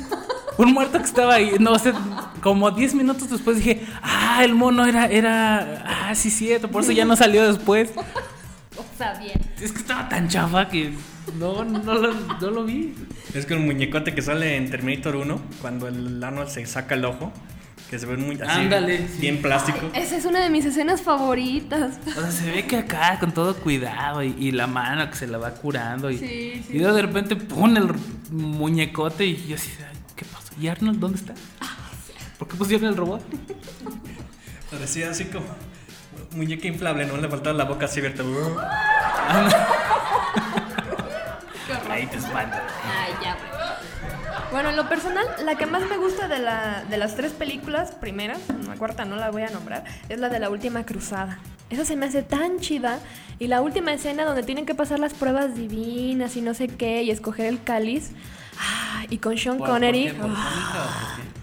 Un 0.59 0.73
muerto 0.73 0.99
que 0.99 1.05
estaba 1.05 1.35
ahí. 1.35 1.57
No, 1.59 1.73
o 1.73 1.79
sea, 1.79 1.93
como 2.41 2.71
10 2.71 2.95
minutos 2.95 3.29
después 3.31 3.57
dije, 3.57 3.85
ah, 4.03 4.45
el 4.45 4.55
mono 4.55 4.87
era, 4.87 5.07
era, 5.07 5.83
ah, 6.09 6.15
sí, 6.15 6.31
cierto, 6.31 6.69
por 6.71 6.83
eso 6.83 6.93
ya 6.93 7.05
no 7.05 7.17
salió 7.17 7.47
después. 7.53 7.91
O 8.77 8.97
sea, 8.99 9.15
bien. 9.15 9.41
Es 9.65 9.73
que 9.73 9.79
estaba 9.79 10.09
tan 10.09 10.29
chafa 10.29 10.69
que 10.69 10.93
No, 11.39 11.65
no, 11.65 11.95
lo, 11.95 12.13
no 12.13 12.51
lo 12.51 12.65
vi. 12.65 12.95
Es 13.33 13.47
que 13.47 13.55
el 13.55 13.61
muñecote 13.61 14.15
que 14.15 14.21
sale 14.23 14.57
en 14.57 14.71
Terminator 14.71 15.17
1, 15.17 15.41
cuando 15.63 15.89
el 15.89 16.23
Arnold 16.23 16.49
se 16.51 16.65
saca 16.67 16.95
el 16.95 17.05
ojo, 17.07 17.33
que 17.91 17.99
se 17.99 18.07
ve 18.07 18.17
muy 18.17 18.35
así, 18.41 18.61
Ándale, 18.61 19.09
sí. 19.09 19.21
bien 19.21 19.41
plástico. 19.41 19.91
Esa 19.95 20.17
es 20.17 20.25
una 20.27 20.41
de 20.41 20.51
mis 20.51 20.65
escenas 20.67 21.01
favoritas. 21.03 21.99
O 22.07 22.21
sea, 22.21 22.31
se 22.31 22.51
ve 22.51 22.67
que 22.67 22.77
acá 22.77 23.19
con 23.19 23.33
todo 23.33 23.57
cuidado 23.57 24.23
y, 24.23 24.35
y 24.39 24.53
la 24.53 24.67
mano 24.67 25.09
que 25.11 25.17
se 25.17 25.27
la 25.27 25.39
va 25.39 25.51
curando 25.53 26.11
y, 26.11 26.19
Sí, 26.19 26.63
sí. 26.67 26.75
y 26.75 26.79
luego 26.81 26.95
de 26.95 27.03
repente 27.03 27.37
pone 27.37 27.81
el 27.81 27.89
muñecote 28.31 29.25
y 29.27 29.47
yo 29.47 29.55
así, 29.57 29.71
¿qué 30.17 30.25
pasó? 30.27 30.53
¿Y 30.61 30.69
Arnold 30.69 30.99
dónde 31.01 31.19
está? 31.19 31.35
¿Por 32.39 32.49
qué 32.49 32.57
pusieron 32.57 32.89
el 32.89 32.97
robot? 32.97 33.23
Parecía 34.71 35.11
así 35.11 35.25
como 35.27 35.47
muñeca 36.33 36.67
inflable, 36.69 37.07
no 37.07 37.17
le 37.17 37.29
faltaba 37.29 37.57
la 37.57 37.65
boca 37.65 37.87
así 37.87 38.01
abierta. 38.01 38.23
Ahí 41.91 42.07
te 42.07 42.17
espanta. 42.17 42.63
Ay, 42.85 43.13
ya, 43.23 43.35
güey. 43.37 43.55
Bueno, 44.51 44.71
en 44.71 44.77
lo 44.77 44.89
personal, 44.89 45.27
la 45.45 45.57
que 45.57 45.67
más 45.67 45.83
me 45.89 45.97
gusta 45.97 46.29
de, 46.29 46.39
la, 46.39 46.85
de 46.89 46.97
las 46.97 47.15
tres 47.17 47.33
películas 47.33 47.93
primeras, 47.93 48.39
la 48.69 48.75
cuarta 48.77 49.05
no 49.05 49.17
la 49.17 49.31
voy 49.31 49.43
a 49.43 49.51
nombrar, 49.51 49.85
es 50.09 50.19
la 50.19 50.29
de 50.29 50.39
la 50.39 50.51
última 50.51 50.85
cruzada. 50.85 51.39
Esa 51.71 51.85
se 51.85 51.97
me 51.97 52.07
hace 52.07 52.23
tan 52.23 52.59
chida. 52.61 52.99
Y 53.41 53.49
la 53.49 53.63
última 53.63 53.93
escena 53.93 54.25
donde 54.25 54.45
tienen 54.45 54.65
que 54.65 54.77
pasar 54.77 55.01
las 55.01 55.13
pruebas 55.15 55.57
divinas 55.57 56.37
y 56.37 56.41
no 56.41 56.55
sé 56.55 56.69
qué, 56.69 57.03
y 57.03 57.11
escoger 57.11 57.47
el 57.47 57.63
cáliz. 57.63 58.11
Ah, 58.61 59.05
y 59.11 59.19
con 59.19 59.37
Sean 59.37 59.59
¿Por- 59.59 59.69
Connery. 59.69 60.11
por 60.11 60.15
qué? 60.15 60.21
¿Por 60.21 60.31
qué? 60.31 61.34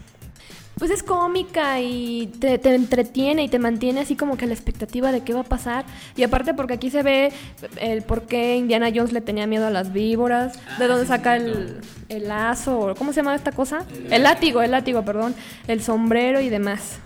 Pues 0.82 0.90
es 0.90 1.04
cómica 1.04 1.80
y 1.80 2.26
te, 2.40 2.58
te 2.58 2.74
entretiene 2.74 3.44
y 3.44 3.48
te 3.48 3.60
mantiene 3.60 4.00
así 4.00 4.16
como 4.16 4.36
que 4.36 4.48
la 4.48 4.52
expectativa 4.52 5.12
de 5.12 5.20
qué 5.20 5.32
va 5.32 5.42
a 5.42 5.44
pasar. 5.44 5.84
Y 6.16 6.24
aparte 6.24 6.54
porque 6.54 6.74
aquí 6.74 6.90
se 6.90 7.04
ve 7.04 7.32
el 7.80 8.02
por 8.02 8.26
qué 8.26 8.56
Indiana 8.56 8.90
Jones 8.92 9.12
le 9.12 9.20
tenía 9.20 9.46
miedo 9.46 9.68
a 9.68 9.70
las 9.70 9.92
víboras, 9.92 10.58
de 10.80 10.88
dónde 10.88 11.06
saca 11.06 11.36
el, 11.36 11.82
el 12.08 12.26
lazo, 12.26 12.96
¿cómo 12.98 13.12
se 13.12 13.20
llama 13.20 13.36
esta 13.36 13.52
cosa? 13.52 13.86
El 14.10 14.24
látigo, 14.24 14.60
el 14.60 14.72
látigo, 14.72 15.04
perdón, 15.04 15.36
el 15.68 15.84
sombrero 15.84 16.40
y 16.40 16.48
demás. 16.48 16.98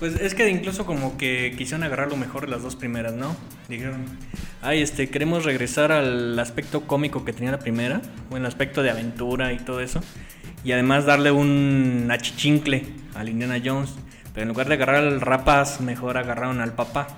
Pues 0.00 0.18
es 0.18 0.34
que 0.34 0.48
incluso 0.48 0.86
como 0.86 1.18
que 1.18 1.54
quisieron 1.58 1.84
agarrar 1.84 2.08
lo 2.08 2.16
mejor 2.16 2.46
de 2.46 2.50
las 2.50 2.62
dos 2.62 2.74
primeras, 2.74 3.12
¿no? 3.12 3.36
Dijeron, 3.68 4.06
ay, 4.62 4.80
este, 4.80 5.10
queremos 5.10 5.44
regresar 5.44 5.92
al 5.92 6.38
aspecto 6.38 6.86
cómico 6.86 7.24
que 7.26 7.34
tenía 7.34 7.50
la 7.50 7.58
primera, 7.58 8.00
o 8.30 8.38
el 8.38 8.46
aspecto 8.46 8.82
de 8.82 8.88
aventura 8.90 9.52
y 9.52 9.58
todo 9.58 9.80
eso, 9.80 10.00
y 10.64 10.72
además 10.72 11.06
darle 11.06 11.30
un 11.30 12.08
achichincle 12.10 12.84
al 13.14 13.28
Indiana 13.28 13.60
Jones, 13.64 13.94
pero 14.34 14.42
en 14.42 14.48
lugar 14.48 14.68
de 14.68 14.74
agarrar 14.74 14.96
al 14.96 15.20
rapaz, 15.20 15.80
mejor 15.80 16.18
agarraron 16.18 16.60
al 16.60 16.72
papá. 16.74 17.08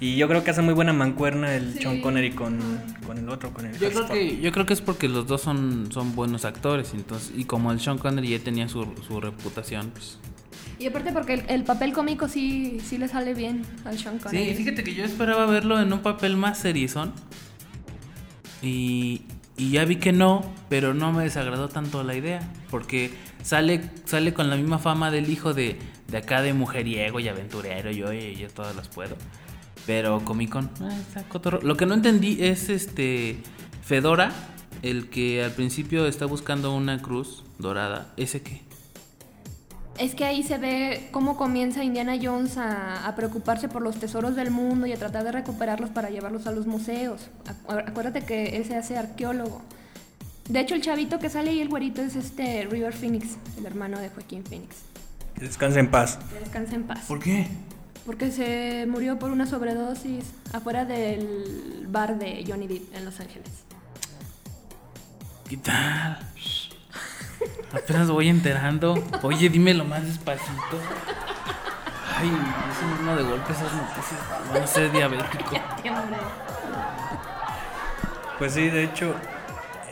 Y 0.00 0.16
yo 0.16 0.28
creo 0.28 0.42
que 0.42 0.50
hace 0.50 0.62
muy 0.62 0.72
buena 0.72 0.94
mancuerna 0.94 1.54
el 1.54 1.78
Sean 1.78 2.00
Connery 2.00 2.30
con, 2.30 2.58
con 3.06 3.18
el 3.18 3.28
otro, 3.28 3.52
con 3.52 3.66
el 3.66 3.78
Yo 3.78 3.90
creo, 3.90 4.08
que, 4.08 4.40
yo 4.40 4.50
creo 4.50 4.64
que 4.64 4.72
es 4.72 4.80
porque 4.80 5.08
los 5.08 5.26
dos 5.26 5.42
son, 5.42 5.92
son 5.92 6.14
buenos 6.14 6.46
actores. 6.46 6.94
entonces 6.94 7.32
Y 7.36 7.44
como 7.44 7.70
el 7.70 7.80
Sean 7.80 7.98
Connery 7.98 8.30
ya 8.30 8.38
tenía 8.38 8.66
su, 8.66 8.86
su 9.06 9.20
reputación, 9.20 9.90
pues. 9.90 10.18
Y 10.78 10.86
aparte 10.86 11.12
porque 11.12 11.34
el, 11.34 11.42
el 11.48 11.64
papel 11.64 11.92
cómico 11.92 12.28
sí, 12.28 12.78
sí 12.82 12.96
le 12.96 13.08
sale 13.08 13.34
bien 13.34 13.60
al 13.84 13.98
Sean 13.98 14.18
Connery. 14.18 14.56
Sí, 14.56 14.64
fíjate 14.64 14.82
que 14.82 14.94
yo 14.94 15.04
esperaba 15.04 15.44
verlo 15.44 15.78
en 15.78 15.92
un 15.92 16.00
papel 16.00 16.38
más 16.38 16.56
seriezón. 16.56 17.12
Y, 18.62 19.22
y 19.60 19.72
ya 19.72 19.84
vi 19.84 19.96
que 19.96 20.10
no, 20.12 20.42
pero 20.70 20.94
no 20.94 21.12
me 21.12 21.24
desagradó 21.24 21.68
tanto 21.68 22.02
la 22.02 22.14
idea. 22.14 22.40
Porque 22.70 23.10
sale, 23.42 23.82
sale 24.06 24.32
con 24.32 24.48
la 24.48 24.56
misma 24.56 24.78
fama 24.78 25.10
del 25.10 25.28
hijo 25.28 25.52
de, 25.52 25.78
de 26.08 26.16
acá 26.16 26.40
de 26.40 26.54
mujeriego 26.54 27.20
y 27.20 27.28
aventurero. 27.28 27.90
Yo, 27.90 28.10
yo, 28.10 28.20
yo 28.22 28.48
todas 28.48 28.74
las 28.74 28.88
puedo. 28.88 29.16
Pero 29.84 30.24
Comic 30.24 30.48
Con, 30.48 30.70
cotorro. 31.28 31.60
Lo 31.60 31.76
que 31.76 31.84
no 31.84 31.92
entendí 31.92 32.42
es 32.42 32.70
este 32.70 33.42
Fedora, 33.84 34.32
el 34.80 35.10
que 35.10 35.44
al 35.44 35.50
principio 35.52 36.06
está 36.06 36.24
buscando 36.24 36.74
una 36.74 37.02
cruz 37.02 37.44
dorada. 37.58 38.14
¿Ese 38.16 38.40
qué? 38.40 38.62
Es 40.00 40.14
que 40.14 40.24
ahí 40.24 40.42
se 40.42 40.56
ve 40.56 41.08
cómo 41.12 41.36
comienza 41.36 41.84
Indiana 41.84 42.14
Jones 42.20 42.56
a, 42.56 43.06
a 43.06 43.14
preocuparse 43.16 43.68
por 43.68 43.82
los 43.82 43.96
tesoros 43.96 44.34
del 44.34 44.50
mundo 44.50 44.86
y 44.86 44.92
a 44.92 44.96
tratar 44.96 45.24
de 45.24 45.32
recuperarlos 45.32 45.90
para 45.90 46.08
llevarlos 46.08 46.46
a 46.46 46.52
los 46.52 46.66
museos. 46.66 47.28
Acu- 47.44 47.84
Acuérdate 47.86 48.22
que 48.22 48.56
él 48.56 48.64
se 48.64 48.76
hace 48.76 48.96
arqueólogo. 48.96 49.60
De 50.48 50.58
hecho, 50.60 50.74
el 50.74 50.80
chavito 50.80 51.18
que 51.18 51.28
sale 51.28 51.50
ahí, 51.50 51.60
el 51.60 51.68
güerito, 51.68 52.00
es 52.00 52.16
este 52.16 52.66
River 52.70 52.94
Phoenix, 52.94 53.36
el 53.58 53.66
hermano 53.66 53.98
de 53.98 54.08
Joaquín 54.08 54.42
Phoenix. 54.42 54.76
Que 55.34 55.42
descanse 55.42 55.78
en 55.80 55.90
paz. 55.90 56.18
Que 56.32 56.40
descanse 56.40 56.74
en 56.76 56.84
paz. 56.84 57.00
¿Por 57.06 57.20
qué? 57.20 57.46
Porque 58.06 58.30
se 58.32 58.86
murió 58.88 59.18
por 59.18 59.30
una 59.30 59.46
sobredosis 59.46 60.24
afuera 60.54 60.86
del 60.86 61.86
bar 61.88 62.18
de 62.18 62.42
Johnny 62.48 62.66
Depp 62.66 62.94
en 62.96 63.04
Los 63.04 63.20
Ángeles. 63.20 63.48
¿Qué 65.48 65.58
tal? 65.58 66.18
Apenas 67.72 68.10
voy 68.10 68.28
enterando. 68.28 69.02
Oye, 69.22 69.48
dímelo 69.48 69.84
más 69.84 70.04
despacito. 70.04 70.78
Ay, 72.16 72.28
es 72.28 73.00
uno 73.00 73.16
de 73.16 73.22
golpe 73.22 73.52
esas 73.52 73.72
noticias. 73.72 74.20
Van 74.52 74.62
a 74.62 74.66
ser 74.66 74.92
diabético. 74.92 75.56
Pues 78.38 78.54
sí, 78.54 78.68
de 78.68 78.84
hecho, 78.84 79.14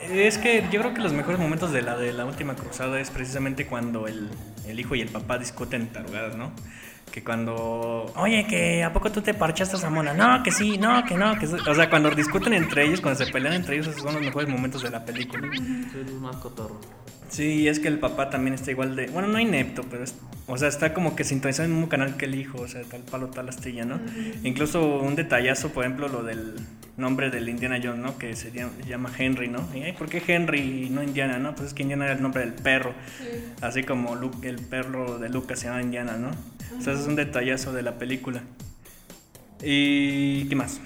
es 0.09 0.37
que 0.37 0.67
yo 0.71 0.81
creo 0.81 0.93
que 0.93 1.01
los 1.01 1.13
mejores 1.13 1.39
momentos 1.39 1.71
de 1.71 1.81
la 1.81 1.97
de 1.97 2.13
la 2.13 2.25
última 2.25 2.55
cruzada 2.55 2.99
es 2.99 3.11
precisamente 3.11 3.67
cuando 3.67 4.07
el, 4.07 4.29
el 4.67 4.79
hijo 4.79 4.95
y 4.95 5.01
el 5.01 5.09
papá 5.09 5.37
discuten 5.37 5.87
tarugadas, 5.93 6.35
¿no? 6.35 6.51
Que 7.11 7.23
cuando, 7.23 8.11
oye, 8.15 8.45
que 8.47 8.83
a 8.83 8.93
poco 8.93 9.11
tú 9.11 9.21
te 9.21 9.33
parchaste 9.33 9.75
a 9.75 9.79
esa 9.79 9.89
mona, 9.89 10.13
no, 10.13 10.43
que 10.43 10.51
sí, 10.51 10.77
no, 10.77 11.03
que 11.05 11.15
no, 11.15 11.37
que 11.39 11.47
sí". 11.47 11.55
o 11.67 11.73
sea, 11.73 11.89
cuando 11.89 12.11
discuten 12.11 12.53
entre 12.53 12.85
ellos, 12.85 13.01
cuando 13.01 13.23
se 13.23 13.31
pelean 13.31 13.55
entre 13.55 13.75
ellos, 13.75 13.87
esos 13.87 14.03
son 14.03 14.13
los 14.13 14.23
mejores 14.23 14.47
momentos 14.47 14.83
de 14.83 14.91
la 14.91 15.03
película. 15.03 15.47
Soy 15.91 16.01
el 16.01 16.13
más 16.15 16.35
cotorro. 16.37 16.79
Sí, 17.29 17.67
es 17.67 17.79
que 17.79 17.87
el 17.87 17.99
papá 17.99 18.29
también 18.29 18.55
está 18.55 18.71
igual 18.71 18.95
de, 18.95 19.07
bueno, 19.07 19.27
no 19.27 19.39
inepto, 19.39 19.83
pero 19.89 20.03
es, 20.03 20.15
o 20.47 20.57
sea, 20.57 20.67
está 20.67 20.93
como 20.93 21.15
que 21.15 21.23
sintonizado 21.23 21.65
en 21.65 21.71
el 21.71 21.75
mismo 21.77 21.89
canal 21.89 22.17
que 22.17 22.25
el 22.25 22.35
hijo, 22.35 22.59
o 22.59 22.67
sea, 22.67 22.81
tal 22.81 23.01
palo, 23.01 23.27
tal 23.27 23.49
astilla, 23.49 23.85
¿no? 23.85 23.99
Incluso 24.43 24.99
un 24.99 25.15
detallazo, 25.15 25.69
por 25.69 25.85
ejemplo, 25.85 26.07
lo 26.07 26.23
del 26.23 26.55
nombre 26.97 27.29
del 27.29 27.47
Indiana 27.47 27.79
Jones, 27.81 27.99
¿no? 27.99 28.17
Que 28.17 28.35
se 28.35 28.51
llama, 28.87 29.11
Henry, 29.15 29.47
¿no? 29.47 29.67
Y, 29.75 29.83
ay, 29.83 29.93
¿por 29.93 30.09
qué 30.09 30.23
Henry 30.25 30.85
y 30.87 30.89
no 30.89 31.03
Indiana, 31.03 31.37
no? 31.37 31.53
Pues 31.53 31.67
es 31.69 31.73
que 31.75 31.83
Indiana 31.83 32.05
era 32.05 32.15
el 32.15 32.21
nombre 32.21 32.41
del 32.41 32.53
perro, 32.53 32.93
así 33.61 33.83
como 33.83 34.15
Luke, 34.15 34.47
el 34.49 34.57
perro 34.57 35.19
de 35.19 35.29
Lucas 35.29 35.59
se 35.59 35.67
llama 35.67 35.83
Indiana, 35.83 36.17
¿no? 36.17 36.31
O 36.77 36.81
sea, 36.81 36.93
es 36.93 37.05
un 37.05 37.15
detallazo 37.15 37.73
de 37.73 37.83
la 37.83 37.99
película. 37.99 38.41
¿Y 39.61 40.45
qué 40.45 40.55
más? 40.55 40.79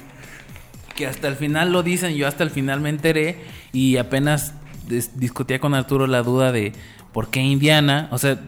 Que 0.96 1.08
hasta 1.08 1.30
el 1.30 1.36
final 1.36 1.72
lo 1.72 1.84
dicen, 1.84 2.16
yo 2.16 2.28
hasta 2.28 2.44
el 2.44 2.50
final 2.50 2.82
me 2.82 2.90
enteré 2.90 3.38
y 3.72 3.98
apenas 3.98 4.54
discutía 4.88 5.60
con 5.60 5.74
Arturo 5.74 6.08
la 6.08 6.24
duda 6.24 6.52
de 6.52 6.74
por 7.14 7.30
qué 7.30 7.42
Indiana. 7.42 8.08
O 8.12 8.18
sea, 8.18 8.40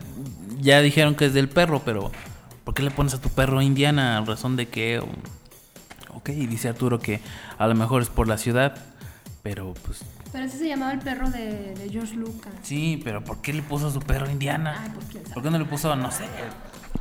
ya 0.59 0.81
dijeron 0.81 1.15
que 1.15 1.25
es 1.25 1.33
del 1.33 1.49
perro, 1.49 1.81
pero 1.85 2.11
¿por 2.63 2.73
qué 2.73 2.83
le 2.83 2.91
pones 2.91 3.13
a 3.13 3.21
tu 3.21 3.29
perro 3.29 3.61
Indiana? 3.61 4.17
¿A 4.17 4.21
razón 4.25 4.55
de 4.55 4.67
qué? 4.67 4.99
O- 4.99 5.07
ok, 6.17 6.29
y 6.29 6.47
dice 6.47 6.69
Arturo 6.69 6.99
que 6.99 7.19
a 7.57 7.67
lo 7.67 7.75
mejor 7.75 8.01
es 8.01 8.09
por 8.09 8.27
la 8.27 8.37
ciudad, 8.37 8.75
pero 9.43 9.73
pues 9.85 10.01
Pero 10.31 10.45
ese 10.45 10.57
se 10.57 10.67
llamaba 10.67 10.91
el 10.93 10.99
perro 10.99 11.29
de, 11.29 11.73
de 11.75 11.89
George 11.89 12.15
Lucas. 12.15 12.51
sí, 12.63 12.99
pero 13.03 13.23
¿por 13.23 13.41
qué 13.41 13.53
le 13.53 13.61
puso 13.61 13.87
a 13.87 13.91
su 13.91 13.99
perro 13.99 14.29
Indiana? 14.29 14.75
Ay, 14.81 14.91
pues. 15.11 15.29
¿Por 15.33 15.43
qué 15.43 15.49
no 15.51 15.59
le 15.59 15.65
puso, 15.65 15.95
no 15.95 16.09
sé, 16.11 16.23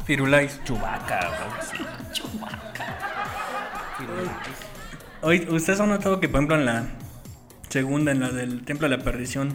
Firulais. 0.04 0.60
Chubaca 0.64 1.30
así? 1.60 1.78
Hoy, 5.22 5.46
¿ustedes 5.50 5.80
han 5.80 5.88
notado 5.88 6.20
que, 6.20 6.28
por 6.28 6.38
ejemplo, 6.40 6.56
en 6.56 6.66
la 6.66 6.84
segunda, 7.74 8.12
en 8.12 8.20
la 8.20 8.30
del 8.30 8.62
Templo 8.64 8.88
de 8.88 8.96
la 8.96 9.02
Perdición, 9.02 9.52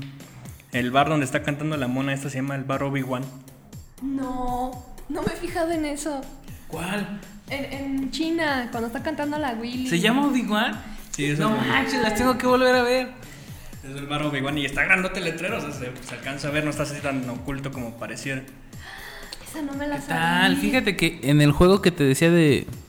el 0.74 0.92
bar 0.92 1.08
donde 1.08 1.26
está 1.26 1.42
cantando 1.42 1.78
la 1.78 1.88
mona, 1.88 2.14
esta 2.14 2.30
se 2.30 2.36
llama 2.36 2.56
el 2.56 2.66
bar 2.66 2.84
Obi-Wan? 2.84 3.24
No, 4.02 4.72
no 5.08 5.22
me 5.22 5.32
he 5.34 5.38
fijado 5.38 5.72
en 5.72 5.86
eso. 5.86 6.20
¿Cuál? 6.68 7.22
En, 7.50 7.64
en 7.74 8.12
China, 8.12 8.68
cuando 8.72 8.88
está 8.88 9.02
cantando 9.02 9.40
la 9.40 9.54
Willy. 9.54 9.88
¿Se 9.88 10.02
llama 10.02 10.28
Obi-Wan? 10.28 10.78
Sí, 11.12 11.28
es 11.28 11.40
No 11.40 11.50
manches, 11.52 12.02
las 12.02 12.16
tengo 12.16 12.38
que 12.38 12.46
volver 12.46 12.76
a 12.76 12.84
ver. 12.84 13.08
Es 13.86 13.96
el 13.96 14.06
bar 14.08 14.22
Obi-Wan 14.24 14.58
y 14.58 14.66
está 14.66 14.84
grandote 14.84 15.20
el 15.20 15.26
letrero, 15.26 15.58
o 15.58 15.62
sea, 15.62 15.72
se, 15.72 15.90
se 16.06 16.16
alcanza 16.16 16.50
a 16.50 16.52
ver, 16.52 16.66
no 16.66 16.72
está 16.72 16.84
así 16.84 17.00
tan 17.02 17.28
oculto 17.30 17.72
como 17.72 17.96
pareciera. 17.96 18.44
Esa 19.50 19.62
no 19.62 19.72
me 19.76 19.88
la 19.88 19.96
¿Qué 19.96 20.02
sabía. 20.02 20.16
tal? 20.42 20.58
Fíjate 20.58 20.98
que 20.98 21.22
en 21.24 21.40
el 21.40 21.54
juego 21.54 21.82
que 21.82 21.92
te 21.92 22.04
decía 22.04 22.30
de, 22.30 22.68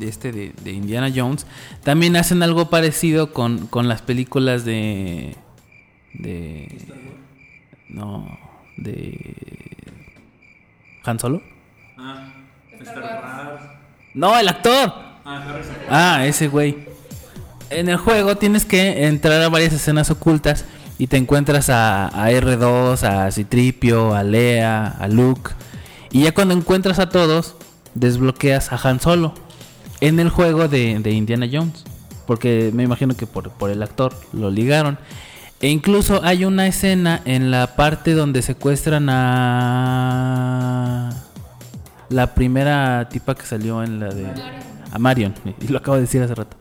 este 0.00 0.32
de, 0.32 0.52
de 0.62 0.72
Indiana 0.72 1.12
Jones, 1.14 1.46
también 1.82 2.16
hacen 2.16 2.42
algo 2.42 2.70
parecido 2.70 3.32
con, 3.32 3.66
con 3.66 3.88
las 3.88 4.02
películas 4.02 4.64
de 4.64 5.36
de 6.14 6.68
no 7.88 8.38
de 8.76 9.36
Han 11.04 11.18
Solo. 11.18 11.42
Ah, 11.98 12.32
No, 14.14 14.38
el 14.38 14.48
actor. 14.48 14.92
Ah, 15.88 16.24
ese 16.26 16.48
güey. 16.48 16.86
En 17.70 17.88
el 17.88 17.96
juego 17.96 18.36
tienes 18.36 18.64
que 18.64 19.06
entrar 19.06 19.40
a 19.42 19.48
varias 19.48 19.72
escenas 19.72 20.10
ocultas 20.10 20.64
y 20.98 21.08
te 21.08 21.16
encuentras 21.16 21.70
a, 21.70 22.06
a 22.06 22.30
R2, 22.30 23.02
a 23.02 23.30
Citripio, 23.32 24.14
a 24.14 24.22
Lea, 24.22 24.86
a 24.86 25.08
Luke. 25.08 25.52
Y 26.10 26.22
ya 26.22 26.32
cuando 26.32 26.54
encuentras 26.54 26.98
a 26.98 27.08
todos, 27.08 27.56
desbloqueas 27.94 28.72
a 28.72 28.88
Han 28.88 29.00
Solo. 29.00 29.34
En 30.06 30.20
el 30.20 30.28
juego 30.28 30.68
de, 30.68 30.98
de 30.98 31.12
Indiana 31.12 31.48
Jones. 31.50 31.84
Porque 32.26 32.70
me 32.72 32.82
imagino 32.82 33.16
que 33.16 33.26
por, 33.26 33.50
por 33.50 33.70
el 33.70 33.82
actor 33.82 34.14
lo 34.32 34.50
ligaron. 34.50 34.98
E 35.60 35.68
incluso 35.68 36.22
hay 36.24 36.44
una 36.44 36.66
escena 36.66 37.20
en 37.24 37.50
la 37.50 37.76
parte 37.76 38.12
donde 38.12 38.42
secuestran 38.42 39.08
a 39.10 41.10
la 42.10 42.34
primera 42.34 43.08
tipa 43.08 43.34
que 43.34 43.46
salió 43.46 43.82
en 43.82 44.00
la 44.00 44.08
de 44.08 44.26
a 44.92 44.98
Marion, 44.98 45.34
y 45.60 45.68
lo 45.68 45.78
acabo 45.78 45.96
de 45.96 46.02
decir 46.02 46.22
hace 46.22 46.34
rato. 46.34 46.56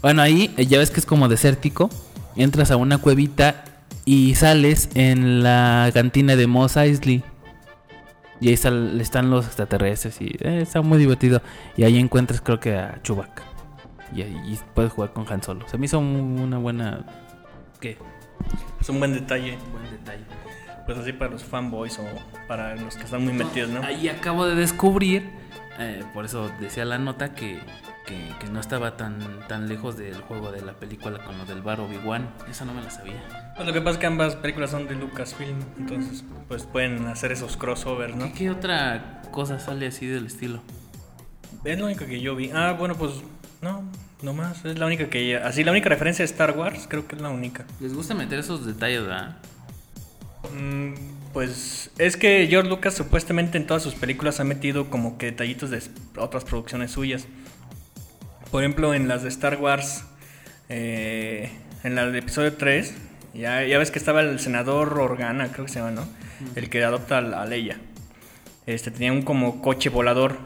Bueno, 0.00 0.22
ahí 0.22 0.54
eh, 0.56 0.66
ya 0.66 0.78
ves 0.78 0.90
que 0.90 1.00
es 1.00 1.06
como 1.06 1.28
desértico, 1.28 1.90
entras 2.36 2.70
a 2.70 2.76
una 2.76 2.98
cuevita 2.98 3.64
y 4.04 4.36
sales 4.36 4.90
en 4.94 5.42
la 5.42 5.90
cantina 5.92 6.36
de 6.36 6.46
Mos 6.46 6.76
Eisley. 6.76 7.24
Y 8.44 8.48
ahí 8.48 8.52
están 8.54 9.30
los 9.30 9.46
extraterrestres 9.46 10.20
y 10.20 10.26
eh, 10.40 10.60
está 10.60 10.82
muy 10.82 10.98
divertido. 10.98 11.40
Y 11.78 11.84
ahí 11.84 11.98
encuentras 11.98 12.42
creo 12.42 12.60
que 12.60 12.76
a 12.76 13.00
Chewbacca. 13.02 13.42
Y 14.14 14.20
ahí 14.20 14.58
puedes 14.74 14.92
jugar 14.92 15.14
con 15.14 15.24
Han 15.32 15.42
Solo. 15.42 15.66
Se 15.66 15.78
me 15.78 15.86
hizo 15.86 15.98
un- 15.98 16.38
una 16.38 16.58
buena... 16.58 17.06
¿Qué? 17.80 17.96
Es 18.78 18.88
un 18.90 18.98
buen 18.98 19.14
detalle. 19.14 19.56
Buen 19.72 19.90
detalle. 19.90 20.24
Pues 20.84 20.98
así 20.98 21.14
para 21.14 21.30
los 21.30 21.42
fanboys 21.42 21.98
o 21.98 22.04
para 22.46 22.76
los 22.76 22.96
que 22.96 23.04
están 23.04 23.24
muy 23.24 23.32
metidos, 23.32 23.70
¿no? 23.70 23.82
Ahí 23.82 24.08
acabo 24.10 24.44
de 24.44 24.54
descubrir, 24.56 25.30
eh, 25.78 26.02
por 26.12 26.26
eso 26.26 26.50
decía 26.60 26.84
la 26.84 26.98
nota, 26.98 27.34
que, 27.34 27.60
que, 28.06 28.32
que 28.38 28.48
no 28.48 28.60
estaba 28.60 28.96
tan, 28.96 29.18
tan 29.48 29.68
lejos 29.68 29.96
del 29.96 30.20
juego 30.22 30.52
de 30.52 30.62
la 30.62 30.74
película 30.74 31.22
con 31.24 31.38
lo 31.38 31.44
del 31.44 31.62
bar 31.62 31.80
Obi-Wan. 31.80 32.28
Esa 32.50 32.64
no 32.64 32.74
me 32.74 32.82
la 32.82 32.90
sabía. 32.90 33.52
Pues 33.56 33.66
lo 33.66 33.72
que 33.72 33.80
pasa 33.80 33.92
es 33.92 33.98
que 33.98 34.06
ambas 34.06 34.36
películas 34.36 34.70
son 34.70 34.86
de 34.86 34.94
Lucasfilm, 34.94 35.58
entonces 35.78 36.24
pues 36.48 36.64
pueden 36.64 37.06
hacer 37.06 37.32
esos 37.32 37.56
crossovers, 37.56 38.14
¿no? 38.14 38.26
¿Qué, 38.26 38.32
qué 38.32 38.50
otra 38.50 39.22
cosa 39.30 39.58
sale 39.58 39.86
así 39.86 40.06
del 40.06 40.26
estilo? 40.26 40.60
Es 41.64 41.78
la 41.78 41.86
única 41.86 42.06
que 42.06 42.20
yo 42.20 42.36
vi. 42.36 42.50
Ah, 42.52 42.76
bueno, 42.78 42.94
pues 42.94 43.12
no, 43.62 43.84
no 44.22 44.32
más. 44.34 44.64
Es 44.64 44.78
la 44.78 44.86
única 44.86 45.08
que 45.08 45.36
así 45.36 45.64
la 45.64 45.70
única 45.72 45.88
referencia 45.88 46.22
a 46.22 46.26
Star 46.26 46.56
Wars, 46.56 46.86
creo 46.88 47.06
que 47.06 47.16
es 47.16 47.22
la 47.22 47.30
única. 47.30 47.64
Les 47.80 47.94
gusta 47.94 48.14
meter 48.14 48.38
esos 48.38 48.66
detalles, 48.66 49.02
¿verdad? 49.02 49.36
Mm, 50.52 50.94
pues 51.32 51.90
es 51.98 52.16
que 52.16 52.46
George 52.48 52.68
Lucas 52.68 52.94
supuestamente 52.94 53.56
en 53.56 53.66
todas 53.66 53.82
sus 53.82 53.94
películas 53.94 54.40
ha 54.40 54.44
metido 54.44 54.90
como 54.90 55.16
que 55.16 55.26
detallitos 55.26 55.70
de 55.70 55.82
otras 56.18 56.44
producciones 56.44 56.90
suyas. 56.90 57.26
Por 58.54 58.62
ejemplo, 58.62 58.94
en 58.94 59.08
las 59.08 59.24
de 59.24 59.30
Star 59.30 59.56
Wars, 59.56 60.04
eh, 60.68 61.50
en 61.82 61.96
la 61.96 62.06
del 62.06 62.14
episodio 62.14 62.52
3, 62.52 62.94
ya, 63.34 63.64
ya 63.64 63.78
ves 63.78 63.90
que 63.90 63.98
estaba 63.98 64.20
el 64.20 64.38
senador 64.38 64.96
Organa, 65.00 65.50
creo 65.50 65.66
que 65.66 65.72
se 65.72 65.80
llama, 65.80 65.90
¿no? 65.90 66.06
El 66.54 66.70
que 66.70 66.84
adopta 66.84 67.18
a 67.18 67.42
a 67.42 67.46
Leia. 67.46 67.78
Este 68.66 68.92
tenía 68.92 69.10
un 69.10 69.22
como 69.22 69.60
coche 69.60 69.88
volador. 69.88 70.36